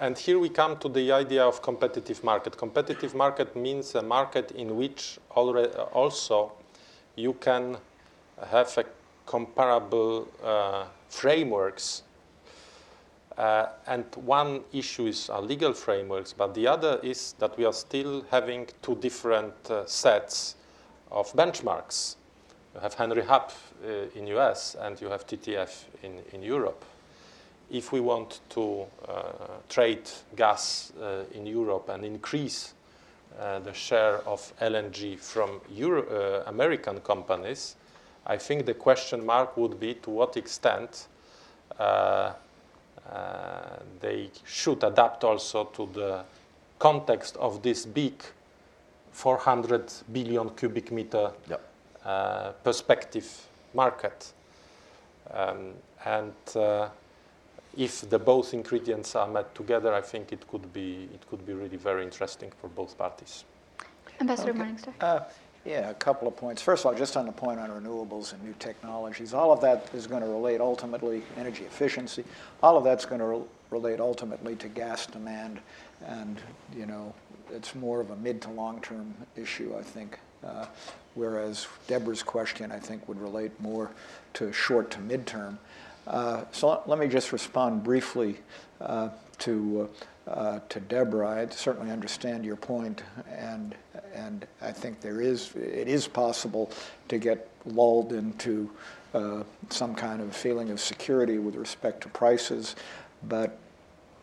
[0.00, 2.58] and here we come to the idea of competitive market.
[2.58, 6.52] Competitive market means a market in which also
[7.16, 7.76] you can
[8.50, 8.84] have a
[9.26, 12.02] comparable uh, frameworks
[13.38, 17.72] uh, and one issue is our legal frameworks, but the other is that we are
[17.72, 20.56] still having two different uh, sets
[21.10, 22.16] of benchmarks.
[22.74, 23.52] You have Henry Hub
[23.84, 26.84] uh, in the US and you have TTF in, in Europe.
[27.70, 29.22] If we want to uh,
[29.68, 32.74] trade gas uh, in Europe and increase
[33.40, 37.76] uh, the share of LNG from Euro American companies,
[38.26, 41.08] I think the question mark would be to what extent
[41.78, 42.32] uh,
[44.00, 46.24] they should adapt also to the
[46.78, 48.14] context of this big
[49.12, 51.60] 400 billion cubic meter yep.
[52.04, 54.32] uh, perspective market.
[55.30, 55.74] Um,
[56.04, 56.88] and uh,
[57.76, 61.52] if the both ingredients are met together, I think it could be it could be
[61.52, 63.44] really very interesting for both parties.
[64.20, 64.60] Ambassador okay.
[64.60, 64.94] Morningstar.
[65.00, 65.20] Uh,
[65.64, 66.60] yeah, a couple of points.
[66.60, 69.88] First of all, just on the point on renewables and new technologies, all of that
[69.94, 72.24] is going to relate ultimately energy efficiency.
[72.62, 75.60] All of that's going to re relate ultimately to gas demand,
[76.06, 76.40] and
[76.76, 77.14] you know,
[77.50, 80.18] it's more of a mid to long term issue, I think.
[80.44, 80.66] Uh,
[81.14, 83.92] whereas Deborah's question, I think, would relate more
[84.34, 85.54] to short to midterm.
[85.54, 85.56] Uh,
[86.52, 88.38] so let me just respond briefly
[88.80, 89.88] uh, to
[90.26, 91.28] uh, uh, to Deborah.
[91.28, 93.74] I certainly understand your point, and
[94.14, 96.70] and I think there is it is possible
[97.08, 98.70] to get lulled into
[99.14, 102.76] uh, some kind of feeling of security with respect to prices,
[103.24, 103.58] but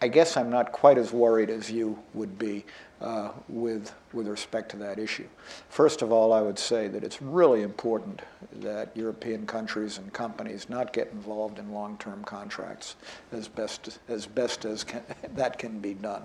[0.02, 2.66] I guess I'm not quite as worried as you would be
[3.02, 5.28] uh, with, with respect to that issue.
[5.70, 8.22] First of all, I would say that it's really important
[8.60, 12.96] that European countries and companies not get involved in long-term contracts
[13.32, 15.02] as best as, best as can,
[15.36, 16.24] that can be done.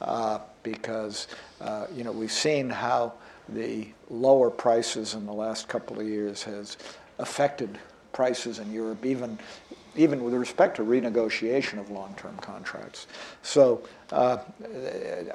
[0.00, 1.28] Uh, because,
[1.60, 3.12] uh, you know, we've seen how
[3.50, 6.78] the lower prices in the last couple of years has
[7.18, 7.78] affected
[8.12, 9.38] prices in Europe, even
[9.96, 13.06] even with respect to renegotiation of long-term contracts.
[13.42, 13.82] So
[14.12, 14.38] uh,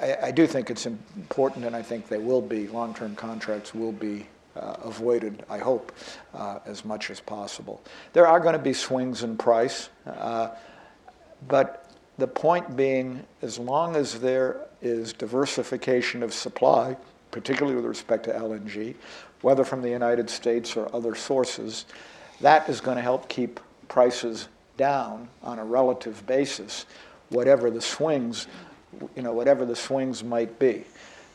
[0.00, 3.92] I, I, do think it's important, and I think they will be, long-term contracts will
[3.92, 5.92] be uh, avoided, I hope,
[6.34, 7.82] uh, as much as possible.
[8.12, 10.48] There are going to be swings in price, uh,
[11.48, 16.96] but the point being, as long as there is diversification of supply,
[17.30, 18.94] particularly with respect to LNG,
[19.42, 21.86] whether from the United States or other sources,
[22.40, 26.86] that is going to help keep prices down on a relative basis,
[27.28, 28.46] whatever the swings,
[29.14, 30.84] you know, whatever the swings might be.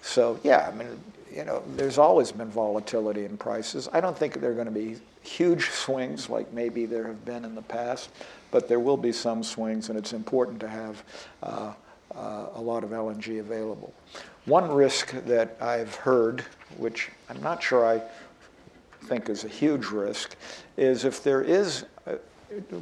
[0.02, 1.00] So yeah, I mean,
[1.32, 3.88] you know, there's always been volatility in prices.
[3.92, 7.54] I don't think they're going to be huge swings like maybe there have been in
[7.56, 8.10] the past,
[8.52, 11.04] but there will be some swings, and it's important to have
[11.44, 11.74] uh,
[12.16, 13.94] uh, a lot of LNG available.
[14.46, 16.42] One risk that I've heard,
[16.78, 18.02] which I'm not sure I
[19.06, 20.36] think is a huge risk,
[20.78, 21.86] is if there is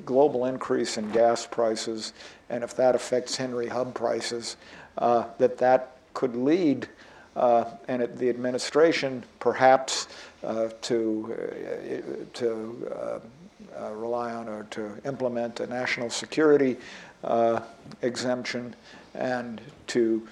[0.05, 2.13] global increase in gas prices,
[2.49, 4.57] and if that affects Henry Hub prices,
[4.97, 6.87] uh, that that could lead
[7.35, 10.07] uh, and it, the administration perhaps
[10.43, 13.19] uh, to, uh, to uh,
[13.79, 16.77] uh, rely on or to implement a national security
[18.01, 18.75] exemption
[19.15, 20.27] and to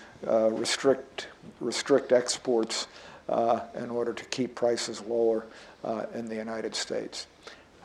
[0.51, 1.27] restrict,
[1.61, 2.87] restrict exports
[3.75, 5.45] in order to keep prices lower
[6.13, 7.27] in the United States.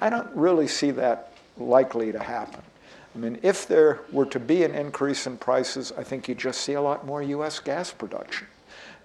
[0.00, 2.62] I don't really see that likely to happen.
[3.14, 6.61] I mean, if there were to be an increase in prices, I think you'd just
[6.61, 7.61] see a lot more U.S.
[7.61, 8.46] gas production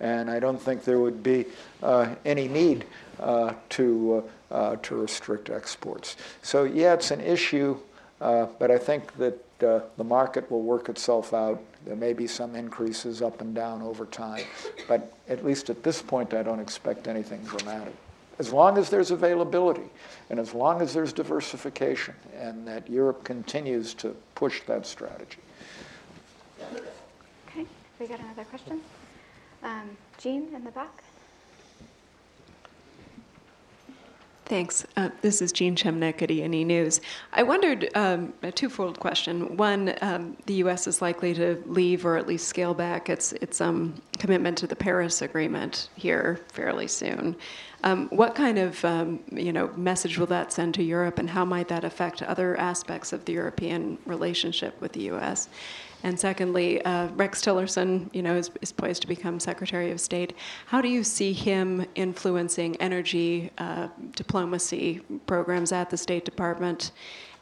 [0.01, 1.45] and I don't think there would be
[1.81, 2.85] uh, any need
[3.19, 6.17] uh, to, uh, uh, to restrict exports.
[6.41, 7.77] So yeah, it's an issue,
[8.19, 11.61] uh, but I think that uh, the market will work itself out.
[11.85, 14.43] There may be some increases up and down over time,
[14.87, 17.93] but at least at this point, I don't expect anything dramatic.
[18.41, 19.87] As long as there's availability
[20.31, 25.37] and as long as there's diversification and that Europe continues to push that strategy.
[27.47, 27.67] Okay,
[27.99, 28.81] we got another question?
[29.61, 31.03] Um, Jean in the back.
[34.51, 34.85] Thanks.
[34.97, 36.99] Uh, this is Jean Chemnick at E&E News.
[37.31, 39.55] I wondered um, a twofold question.
[39.55, 40.87] One, um, the U.S.
[40.87, 44.75] is likely to leave or at least scale back its its um, commitment to the
[44.75, 47.37] Paris Agreement here fairly soon.
[47.85, 51.45] Um, what kind of um, you know message will that send to Europe, and how
[51.45, 55.47] might that affect other aspects of the European relationship with the U.S.?
[56.03, 60.33] And secondly, uh, Rex Tillerson, you know, is, is, poised to become Secretary of State.
[60.65, 66.91] How do you see him influencing energy uh, diplomacy programs at the State Department,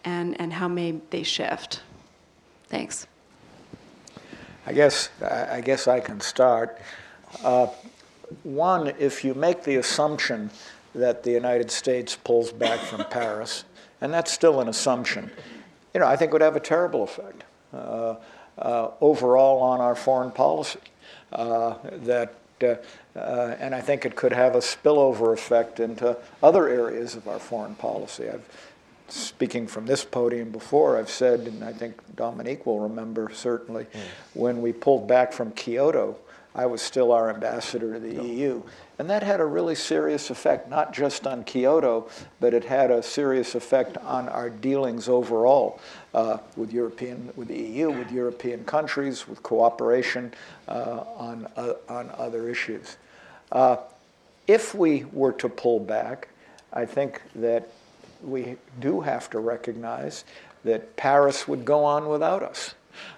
[0.04, 1.82] and, and how may they shift?
[2.68, 3.08] Thanks.
[4.66, 6.80] I guess I guess I can start.
[7.44, 7.68] Uh,
[8.44, 10.52] one, if you make the assumption
[10.94, 13.64] that the United States pulls back from Paris,
[14.02, 15.32] and that's still an assumption,
[15.94, 17.44] you know, I think would have a terrible effect.
[17.74, 18.20] Uh, uh,
[18.60, 20.80] overall on our foreign policy.
[21.32, 22.76] Uh, that uh,
[23.16, 27.76] and I think it could have a spillover effect into other areas of our foreign
[27.76, 28.30] policy.
[28.30, 28.44] I've
[29.12, 34.00] speaking from this podium before, I've said, and I think Dominique will remember certainly, mm.
[34.34, 36.16] when we pulled back from Kyoto,
[36.56, 38.24] I was still our ambassador to the.
[38.24, 38.62] EU.
[38.98, 43.02] And that had a really serious effect, not just on Kyoto, but it had a
[43.02, 45.80] serious effect on our dealings overall
[46.14, 50.34] uh, with European, with the EU, with European countries, with cooperation
[50.68, 52.98] uh, on, uh, on other issues.
[53.52, 53.78] Uh,
[54.48, 56.30] if we were to pull back,
[56.74, 57.70] I think that
[58.24, 60.26] we do have to recognize
[60.64, 62.74] that Paris would go on without us,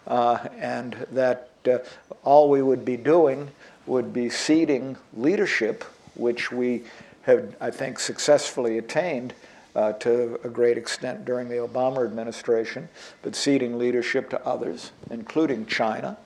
[0.07, 1.80] uh, and that uh,
[2.23, 3.49] all we would be doing
[3.85, 5.84] would be ceding leadership,
[6.15, 6.84] which we
[7.23, 9.34] have, I think, successfully attained
[9.76, 12.89] uh, to a great extent during the Obama administration,
[13.22, 16.18] but ceding leadership to others, including China.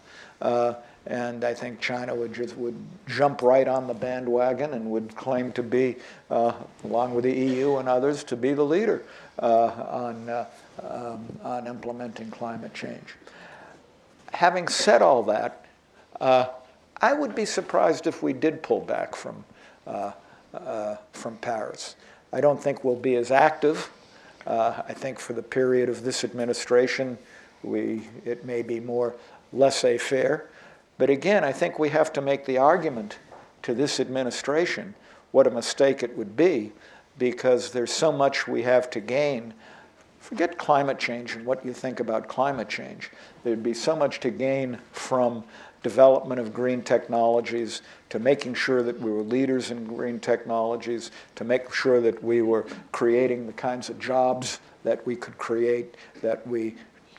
[0.41, 0.73] Uh,
[1.07, 5.51] and I think China would just would jump right on the bandwagon and would claim
[5.51, 5.97] to be,
[6.31, 6.53] uh,
[6.83, 9.03] along with the EU and others, to be the leader
[9.37, 10.45] uh, on uh,
[10.81, 13.15] um, on implementing climate change.
[14.33, 15.65] Having said all that,
[16.19, 16.47] uh,
[17.01, 19.43] I would be surprised if we did pull back from,
[21.13, 21.95] from Paris.
[22.35, 23.89] I don't think we'll be as active.
[24.45, 27.17] Uh, I think for the period of this administration,
[27.63, 29.15] we, it may be more
[29.53, 30.49] laissez faire.
[30.97, 33.19] But again, I think we have to make the argument
[33.61, 34.95] to this administration
[35.31, 36.73] what a mistake it would be
[37.17, 39.53] because there's so much we have to gain.
[40.19, 43.11] Forget climate change and what you think about climate change.
[43.45, 45.45] There'd be so much to gain from
[45.85, 51.43] development of green technologies, to making sure that we were leaders in green technologies, to
[51.43, 55.93] make sure that we were creating the kinds of jobs that we could create,
[56.23, 56.73] that we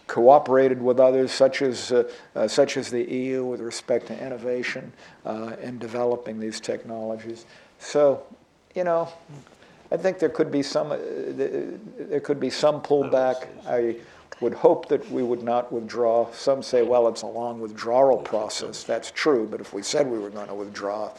[0.08, 4.92] cooperated with others, such as, uh, uh, such as the EU, with respect to innovation
[5.24, 7.46] uh, in developing these technologies.
[7.78, 8.24] So,
[8.74, 9.08] you know,
[9.92, 13.46] I think there could be some, uh, there could be some pullback.
[13.64, 13.94] I
[14.40, 16.30] would hope that we would not withdraw.
[16.32, 18.84] Some say, well, it's a long withdrawal process.
[18.84, 21.10] That's true, but if we said we were going to withdraw,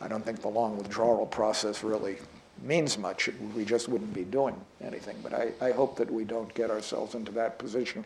[0.00, 2.18] I don't think the long withdrawal process really
[2.62, 3.28] means much.
[3.54, 5.16] We just wouldn't be doing anything.
[5.22, 8.04] But I, I hope that we don't get ourselves into that position.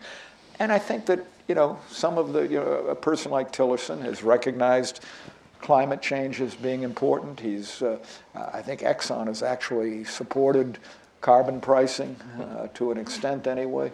[0.59, 4.03] And I think that, you know, some of the, you know, a person like Tillerson
[4.03, 5.01] has recognized
[5.61, 7.41] climate change as being important.
[7.41, 7.99] He's, uh,
[8.35, 10.79] I think Exxon has actually supported
[11.21, 13.93] carbon pricing uh, to an extent anyway.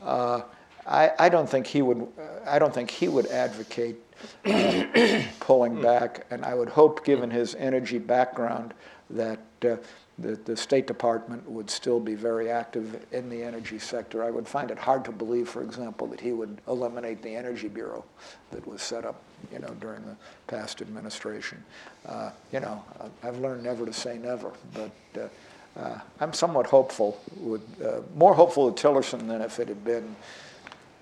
[0.00, 0.42] Uh,
[0.86, 2.06] I, I, don't think he would.
[2.46, 3.96] I don't think he would advocate
[4.44, 8.74] uh, pulling back, and I would hope, given his energy background,
[9.10, 9.76] that uh,
[10.18, 14.22] the, the State Department would still be very active in the energy sector.
[14.22, 17.68] I would find it hard to believe, for example, that he would eliminate the Energy
[17.68, 18.04] Bureau
[18.52, 19.20] that was set up,
[19.52, 20.16] you know, during the
[20.46, 21.62] past administration.
[22.06, 22.84] Uh, you know,
[23.22, 25.30] I've learned never to say never, but
[25.76, 30.14] uh, I'm somewhat hopeful, with, uh, more hopeful with Tillerson than if it had been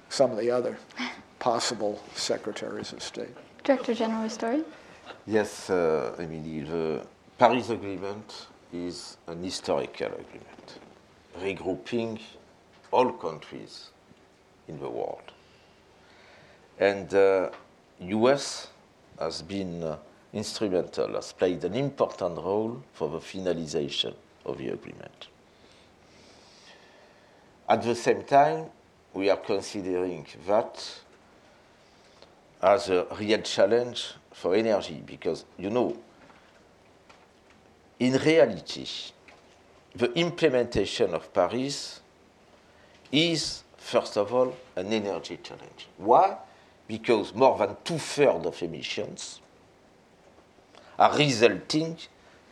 [0.08, 0.78] some of the other
[1.38, 3.36] possible secretaries of state.
[3.64, 4.64] Director General Ristori?
[5.26, 7.06] Yes, uh, Emily, the
[7.38, 10.78] Paris Agreement is an historical agreement,
[11.38, 12.20] regrouping
[12.90, 13.90] all countries
[14.68, 15.32] in the world.
[16.78, 18.68] And the uh, US
[19.18, 19.98] has been uh,
[20.32, 25.28] instrumental, has played an important role for the finalization of the agreement.
[27.68, 28.66] At the same time,
[29.14, 31.00] we are considering that
[32.60, 35.96] as a real challenge for energy because, you know,
[37.98, 38.86] in reality,
[39.94, 42.00] the implementation of Paris
[43.10, 45.88] is, first of all, an energy challenge.
[45.98, 46.36] Why?
[46.88, 49.40] Because more than two thirds of emissions
[50.98, 51.96] are resulting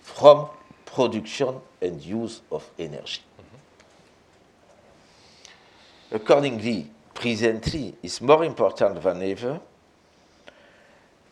[0.03, 0.49] from
[0.85, 3.23] production and use of energy.
[6.11, 6.17] Mm-hmm.
[6.17, 9.61] Accordingly, presently, it's more important than ever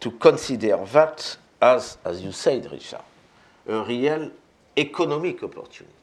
[0.00, 3.00] to consider that as, as you said, Richard,
[3.66, 4.30] a real
[4.76, 5.94] economic opportunity.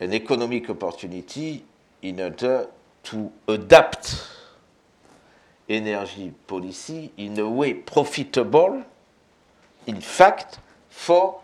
[0.00, 1.64] An economic opportunity
[2.02, 2.66] in order
[3.04, 4.26] to adapt
[5.68, 8.84] energy policy in a way profitable,
[9.86, 10.58] in fact,
[10.88, 11.40] for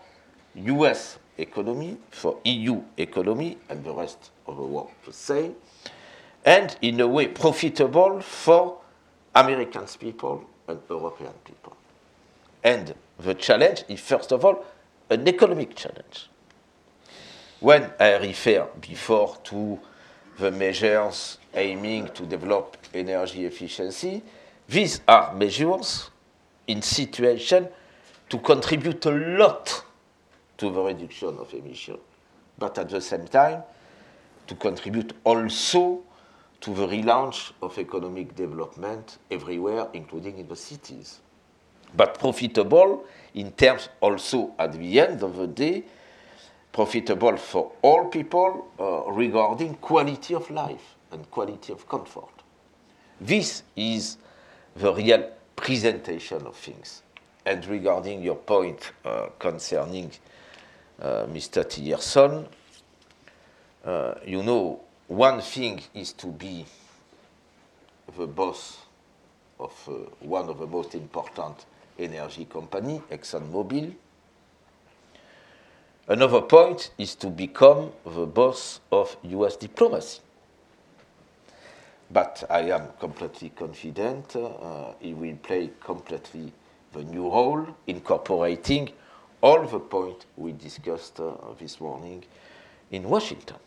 [0.65, 5.51] US economy, for EU economy, and the rest of the world to say,
[6.45, 8.79] and in a way profitable for
[9.35, 11.75] American people and European people.
[12.63, 14.65] And the challenge is, first of all,
[15.09, 16.29] an economic challenge.
[17.59, 19.79] When I refer before to
[20.37, 24.21] the measures aiming to develop energy efficiency,
[24.67, 26.09] these are measures
[26.67, 27.67] in situation
[28.29, 29.83] to contribute a lot
[30.57, 31.99] to the reduction of emissions,
[32.57, 33.63] but at the same time
[34.47, 36.03] to contribute also
[36.61, 41.19] to the relaunch of economic development everywhere, including in the cities
[41.95, 45.83] but profitable in terms also at the end of the day,
[46.71, 52.43] profitable for all people uh, regarding quality of life and quality of comfort.
[53.19, 54.17] This is
[54.75, 57.01] the real presentation of things.
[57.45, 60.11] And regarding your point uh, concerning
[61.01, 61.63] Mr.
[61.63, 62.45] Tillerson,
[63.85, 66.65] uh, you know, one thing is to be
[68.17, 68.77] the boss
[69.59, 71.65] of uh, one of the most important
[71.99, 73.93] energy company, ExxonMobil.
[76.07, 80.21] Another point is to become the boss of US diplomacy.
[82.09, 86.53] But I am completely confident uh, he will play completely
[86.93, 88.89] the new role, incorporating
[89.41, 92.23] all the points we discussed uh, this morning
[92.91, 93.57] in Washington.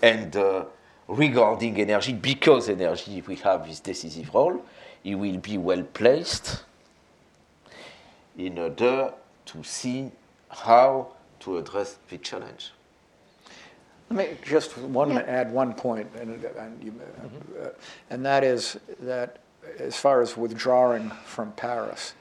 [0.00, 0.64] And uh,
[1.08, 4.64] regarding energy, because energy will have this decisive role,
[5.02, 6.64] he will be well placed
[8.36, 9.12] in order
[9.46, 10.10] to see
[10.48, 11.08] how
[11.40, 12.72] to address the challenge.
[14.10, 15.20] Let me just one yeah.
[15.20, 17.62] add one point, and, and, you, mm-hmm.
[17.62, 17.68] uh,
[18.10, 19.38] and that is that
[19.78, 22.14] as far as withdrawing from Paris,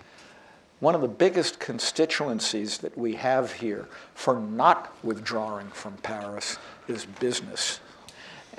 [0.80, 7.06] one of the biggest constituencies that we have here for not withdrawing from Paris is
[7.20, 7.80] business.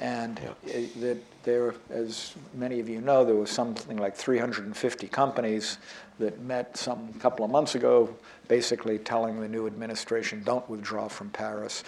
[0.01, 0.81] And yeah.
[1.01, 5.79] that there, as many of you know, there was something like 350 companies
[6.19, 8.15] that met some couple of months ago,
[8.49, 11.85] basically telling the new administration, don't withdraw from Paris.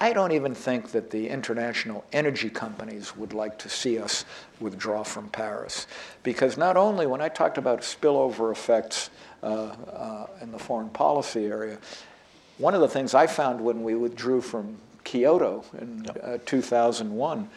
[0.00, 4.24] I don't even think that the international energy companies would like to see us
[4.60, 5.86] withdraw from Paris.
[6.22, 9.10] Because not only, when I talked about spillover effects
[9.42, 11.78] uh, uh, in the foreign policy area,
[12.58, 17.48] one of the things I found when we withdrew from Kyoto in uh, 2001,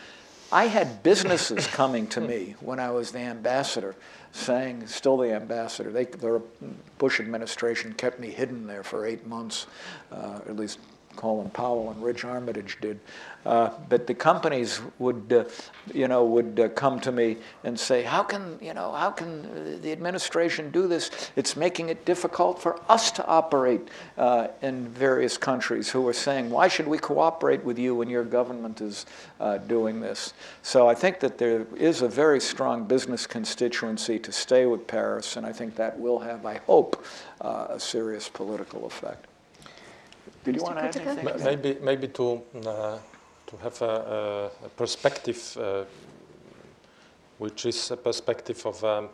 [0.51, 3.95] I had businesses coming to me when I was the ambassador
[4.31, 6.41] saying, still the ambassador, they, the
[6.97, 9.67] Bush administration kept me hidden there for eight months,
[10.11, 10.79] uh, at least
[11.17, 12.99] Colin Powell and Rich Armitage did.
[13.45, 15.45] Uh, but the companies would, uh,
[15.93, 19.81] you know, would uh, come to me and say, "How can, you know, how can
[19.81, 21.11] the administration do this?
[21.37, 23.87] It's making it difficult for us to operate
[24.17, 28.25] uh, in various countries." Who are saying, "Why should we cooperate with you when your
[28.25, 29.05] government is
[29.39, 34.31] uh, doing this?" So I think that there is a very strong business constituency to
[34.31, 37.05] stay with Paris, and I think that will have, I hope,
[37.39, 39.25] uh, a serious political effect.
[40.43, 40.63] Did you Mr.
[40.63, 41.43] want to add anything?
[41.43, 42.97] Maybe, maybe to, uh,
[43.47, 45.83] to have a, a, a perspective, uh,
[47.37, 49.07] which is a perspective of a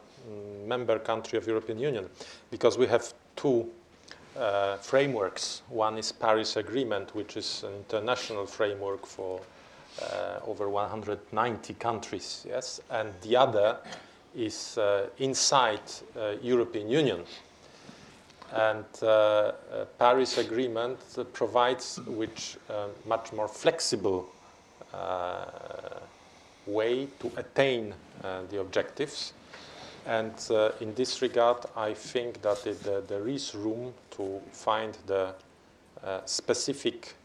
[0.65, 2.10] member country of European Union,
[2.52, 3.69] because we have two
[4.38, 5.61] uh, frameworks.
[5.69, 9.41] One is Paris Agreement, which is an international framework for
[10.02, 13.77] uh, over 190 countries, yes, and the other
[14.35, 15.81] is uh, inside
[16.18, 17.23] uh, European Union.
[18.53, 19.53] And uh,
[19.97, 20.99] Paris Agreement
[21.34, 24.30] provides which uh, much more flexible
[24.93, 25.45] uh,
[26.67, 29.34] way to attain uh, the objectives.
[30.05, 30.34] And
[30.81, 35.34] in this regard, I think that it, there is room to find the
[36.25, 37.15] specific,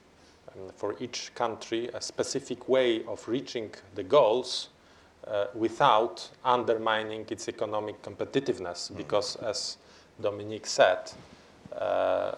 [0.54, 4.68] um, for each country, a specific way of reaching the goals
[5.26, 8.96] uh, without undermining its economic competitiveness.
[8.96, 9.76] Because, as
[10.20, 11.12] Dominique said,
[11.72, 12.34] uh, uh,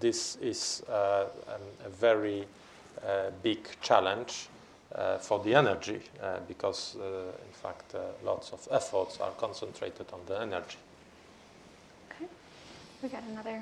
[0.00, 2.46] this is uh, um, a very
[3.42, 4.48] big challenge
[5.20, 6.00] for the energy,
[6.46, 10.76] because, in fact, lots of efforts are concentrated on the energy.
[12.10, 12.26] Okay,
[13.02, 13.60] we got another.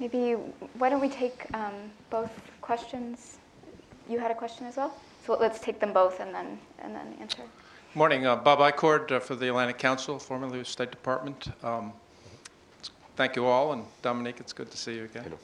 [0.00, 0.32] Maybe,
[0.78, 3.38] why don't we take um, both questions?
[4.08, 4.92] You had a question as well?
[5.26, 7.42] So let's take them both and then, and then answer.
[7.94, 11.48] Morning, uh, Bob Ichord uh, for the Atlantic Council, formerly with State Department.
[11.62, 11.92] Um,
[13.14, 15.34] Thank you all, and Dominique, it's good to see you again.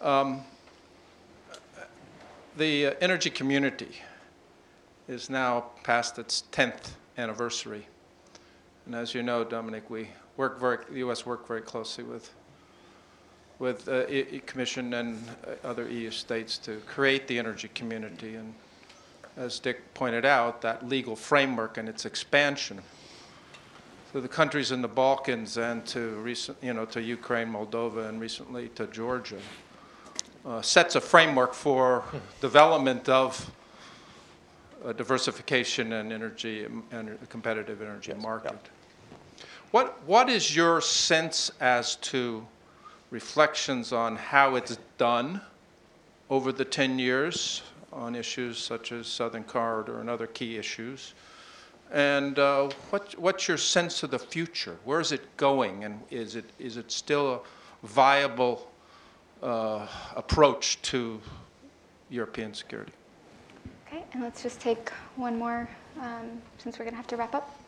[0.00, 0.40] Um,
[2.56, 4.02] The uh, energy community
[5.08, 7.86] is now past its 10th anniversary.
[8.86, 11.24] And as you know, Dominique, we work very, the U.S.
[11.24, 12.30] worked very closely with,
[13.60, 18.34] with uh, E- E- Commission and uh, other EU states to create the energy community.
[18.34, 18.52] And
[19.36, 22.80] as Dick pointed out, that legal framework and its expansion.
[24.12, 28.20] To the countries in the Balkans and to recent, you know, to Ukraine, Moldova, and
[28.20, 29.38] recently to Georgia,
[30.44, 32.04] uh, sets a framework for
[32.40, 33.50] development of
[34.84, 38.58] uh, diversification and energy and a competitive energy market.
[39.70, 42.46] What what is your sense as to
[43.10, 45.40] reflections on how it's done
[46.28, 51.14] over the 10 years on issues such as Southern Corridor and other key issues?
[51.92, 54.76] And uh, what, what's your sense of the future?
[54.84, 55.84] Where is it going?
[55.84, 58.70] And is it, is it still a viable
[59.42, 59.86] uh,
[60.16, 61.20] approach to
[62.08, 62.92] European security?
[63.86, 65.68] Okay, and let's just take one more
[66.00, 67.58] um, since we're going to have to wrap up.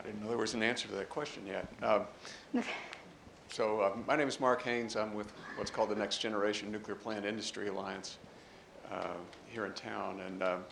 [0.00, 1.66] I didn't know there was an answer to that question yet.
[1.82, 2.62] Um,
[3.48, 4.96] So, uh, my name is Mark Haynes.
[4.96, 8.18] I'm with what's called the Next Generation Nuclear Plant Industry Alliance
[8.92, 9.14] uh,
[9.48, 10.20] here in town.
[10.26, 10.64] And um,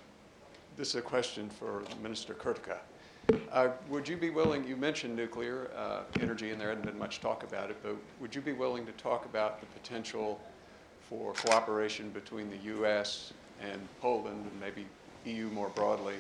[0.77, 2.79] this is a question for Minister Kurtyka.
[3.53, 7.21] Uh, Would you be willing, you mentioned nuclear uh, energy, and there hadn't been much
[7.21, 10.39] talk about it, but would you be willing to talk about the potential
[11.09, 13.33] for cooperation between the U.S.
[13.63, 14.87] and Poland, and maybe
[15.25, 16.17] EU more broadly,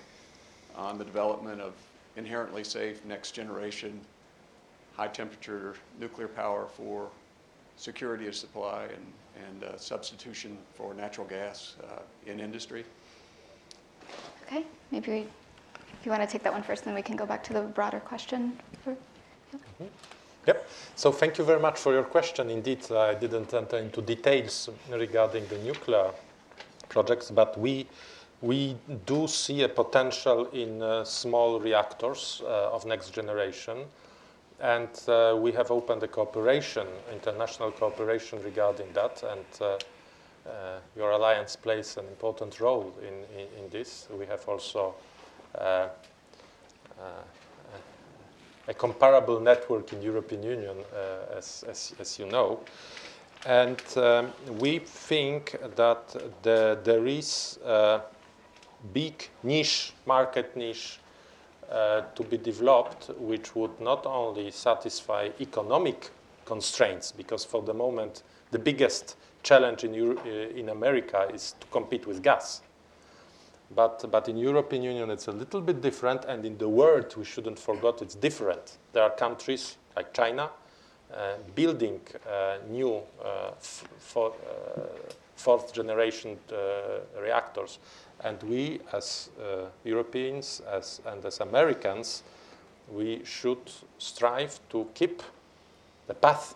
[0.76, 1.74] on the development of
[2.16, 4.00] inherently safe, next-generation,
[4.96, 7.08] high-temperature nuclear power for
[7.76, 9.04] security of supply and,
[9.48, 12.84] and uh, substitution for natural gas uh, in industry?
[14.46, 17.26] Okay, maybe we, if you want to take that one first, then we can go
[17.26, 18.58] back to the broader question.
[18.82, 18.96] for-
[20.46, 20.68] Yep.
[20.94, 22.50] So thank you very much for your question.
[22.50, 26.10] Indeed, I didn't enter into details regarding the nuclear
[26.90, 27.86] projects, but we
[28.42, 33.86] we do see a potential in uh, small reactors uh, of next generation,
[34.60, 39.44] and uh, we have opened a cooperation, international cooperation regarding that, and.
[39.60, 39.78] Uh,
[40.46, 44.08] uh, your alliance plays an important role in, in, in this.
[44.10, 44.94] We have also
[45.54, 45.88] uh, uh,
[48.68, 52.60] a comparable network in European Union, uh, as, as, as you know.
[53.46, 58.02] And um, we think that the, there is a
[58.92, 60.98] big niche, market niche,
[61.70, 66.10] uh, to be developed, which would not only satisfy economic
[66.44, 71.66] constraints because for the moment, the biggest challenge in, Euro- uh, in America is to
[71.68, 72.62] compete with gas.
[73.74, 77.24] But, but in European Union, it's a little bit different, and in the world, we
[77.24, 78.78] shouldn't forget it's different.
[78.92, 80.50] There are countries like China
[81.12, 84.80] uh, building uh, new uh, f- for, uh,
[85.36, 86.38] fourth generation
[87.20, 87.78] reactors.
[88.24, 92.22] And we, as uh, Europeans as, and as Americans,
[92.90, 95.22] we should strive to keep
[96.06, 96.54] the path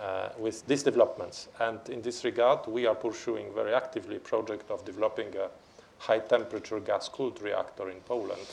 [0.00, 1.48] uh, with these developments.
[1.58, 5.48] And in this regard, we are pursuing very actively project of developing a
[5.98, 8.46] high temperature gas cooled reactor in Poland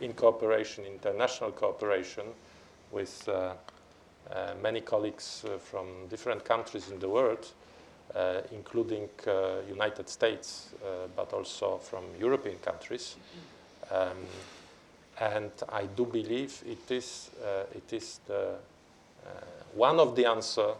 [0.00, 2.24] in cooperation, international cooperation
[2.90, 3.54] with uh,
[4.30, 7.52] uh, many colleagues uh, from different countries in the world,
[8.52, 13.16] including uh, United States, uh, but also from European countries.
[13.90, 14.18] Um,
[15.20, 17.30] and I do believe it is,
[17.74, 18.56] it is the,
[19.72, 20.74] one of the answer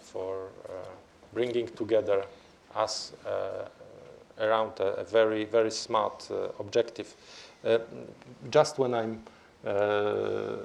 [0.00, 0.50] for
[1.32, 2.24] bringing together
[2.76, 3.12] us
[4.38, 7.14] around a, a, very, very smart uh, objective.
[7.64, 7.78] Uh,
[8.50, 9.22] just when I'm
[9.66, 10.56] uh,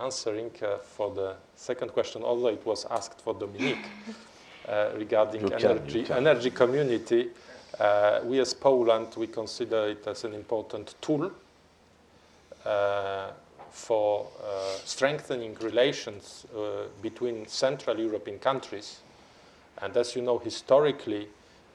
[0.00, 0.50] answering
[0.82, 3.86] for the second question, although it was asked for Dominique
[4.96, 6.26] regarding you energy, can, can.
[6.26, 7.28] energy community,
[8.24, 11.30] we as Poland, we consider it as an important tool
[13.76, 19.00] for uh, strengthening relations uh, between Central European countries.
[19.82, 21.28] And as you know, historically,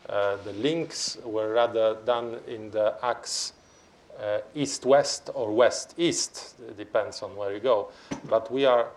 [0.09, 3.53] uh, the links were rather done in the axe
[4.19, 7.89] uh, east-west or west-east, depends on where you go.
[8.27, 8.87] But we are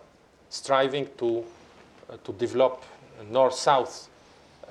[0.49, 1.45] striving to,
[2.09, 2.83] uh, to develop
[3.31, 4.09] north-south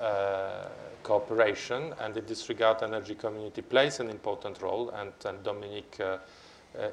[0.00, 0.68] uh,
[1.02, 6.18] cooperation, and in this regard, energy community plays an important role, and, and Dominique uh,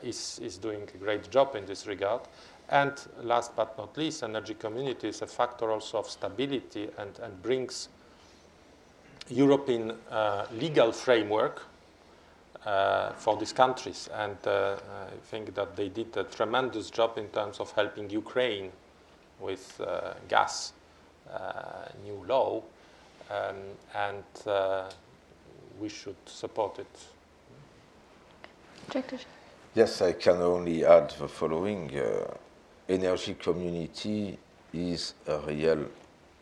[0.04, 2.22] is, is doing a great job in this regard.
[2.70, 7.42] And last but not least, energy community is a factor also of stability and, and
[7.42, 7.90] brings
[9.30, 11.64] European uh, legal framework
[12.66, 14.10] uh, for these countries.
[14.14, 18.72] And uh, I think that they did a tremendous job in terms of helping Ukraine
[19.40, 20.81] with uh, gas uh,
[22.04, 22.62] new law.
[23.30, 23.56] Um,
[23.96, 24.90] and uh,
[25.80, 26.98] we should support it.
[29.74, 31.92] Yes, I can only add the following.
[32.90, 34.38] energy community
[34.74, 35.86] is a real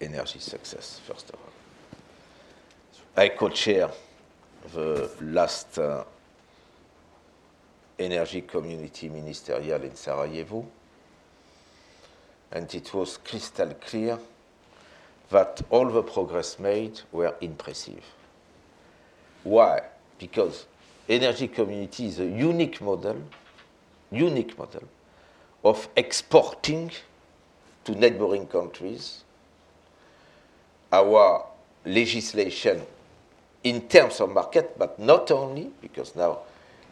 [0.02, 1.54] energy success, first of all.
[3.24, 3.90] I co-chair
[4.74, 6.04] the last uh,
[8.00, 10.66] energy community ministerial in Sarajevo,
[12.52, 14.18] and it was crystal clear
[15.30, 18.04] that all the progress made were impressive.
[19.44, 19.82] Why?
[20.18, 20.66] Because
[21.08, 23.22] energy community is a unique model,
[24.12, 24.84] unique model
[25.64, 26.92] of exporting
[27.84, 29.24] to neighboring countries
[30.92, 31.46] our
[31.86, 32.82] legislation
[33.64, 36.40] in terms of market, but not only, because now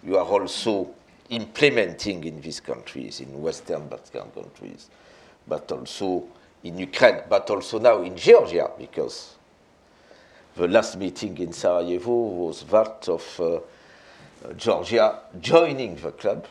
[0.03, 0.89] you are also
[1.29, 4.89] implementing in these countries, in Western Balkan countries,
[5.47, 6.27] but also
[6.67, 9.35] in Ukraine, but also now in Georgia, because
[10.55, 13.59] the last meeting in Sarajevo was that of uh,
[14.55, 16.47] Georgia joining the club.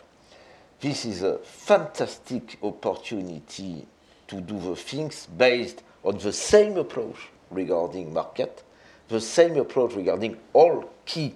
[0.81, 3.87] This is a fantastic opportunity
[4.29, 7.17] to do the things based on the same approach
[7.51, 8.63] regarding market,
[9.09, 11.35] the same approach regarding all key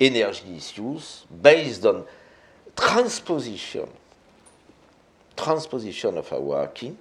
[0.00, 2.04] energy issues based on
[2.76, 3.88] transposition,
[5.36, 6.96] transposition of our acquis.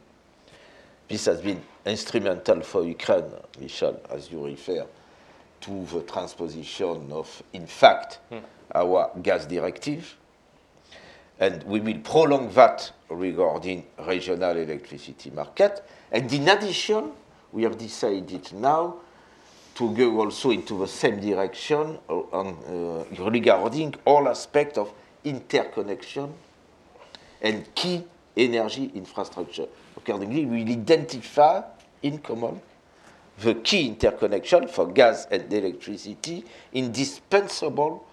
[1.08, 4.86] This has been instrumental for Ukraine, Michel, as you refer
[5.62, 8.42] to the transposition of, in fact, mm.
[8.74, 10.16] our gas directive.
[11.40, 15.84] And we will prolong that regarding regional electricity market.
[16.12, 17.12] And in addition,
[17.52, 18.96] we have decided now
[19.76, 24.94] to go also into the same direction on, uh, regarding all aspects of
[25.24, 26.34] interconnection
[27.42, 28.04] and key
[28.38, 29.68] energy infrastructure.
[30.04, 31.62] Accordingly, we will identify
[32.02, 32.60] in common
[33.40, 36.44] the key interconnection for gas and electricity
[36.74, 38.06] indispensable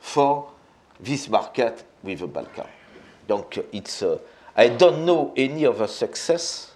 [0.00, 0.50] for
[0.98, 2.66] this market with the Balkan.
[3.28, 4.18] Donc, it's, uh,
[4.56, 6.72] I don't know any other success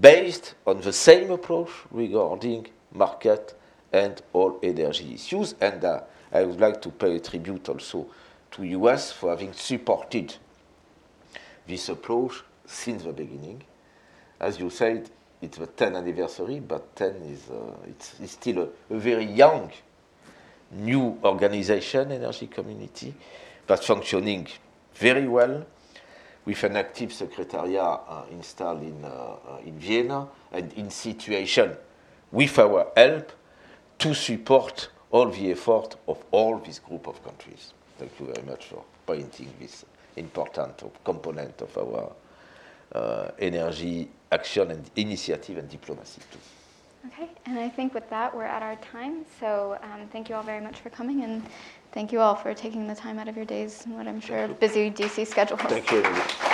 [0.00, 3.54] based on the same approach regarding market
[3.92, 5.54] and all energy issues.
[5.60, 6.00] And uh,
[6.32, 8.06] I would like to pay a tribute also
[8.52, 10.34] to US for having supported
[11.66, 13.62] this approach since the beginning.
[14.40, 15.10] As you said,
[15.40, 19.70] it's the 10th anniversary, but 10 is uh, it's, it's, still a, a, very young
[20.72, 23.14] new organization, energy community,
[23.66, 24.46] that's functioning
[24.94, 25.66] very well
[26.44, 31.76] with an active secretariat uh, installed in, uh, uh, in Vienna and in situation
[32.30, 33.32] with our help
[33.98, 37.72] to support all the effort of all this group of countries.
[37.98, 39.84] Thank you very much for pointing this
[40.16, 42.12] important component of our
[42.94, 46.38] uh, energy action and initiative and diplomacy too.
[47.08, 49.26] Okay, and I think with that, we're at our time.
[49.38, 51.42] So um, thank you all very much for coming, and
[51.92, 54.48] thank you all for taking the time out of your days and what I'm sure
[54.48, 55.58] busy DC schedule.
[55.58, 56.02] Thank you.
[56.02, 56.53] Emily.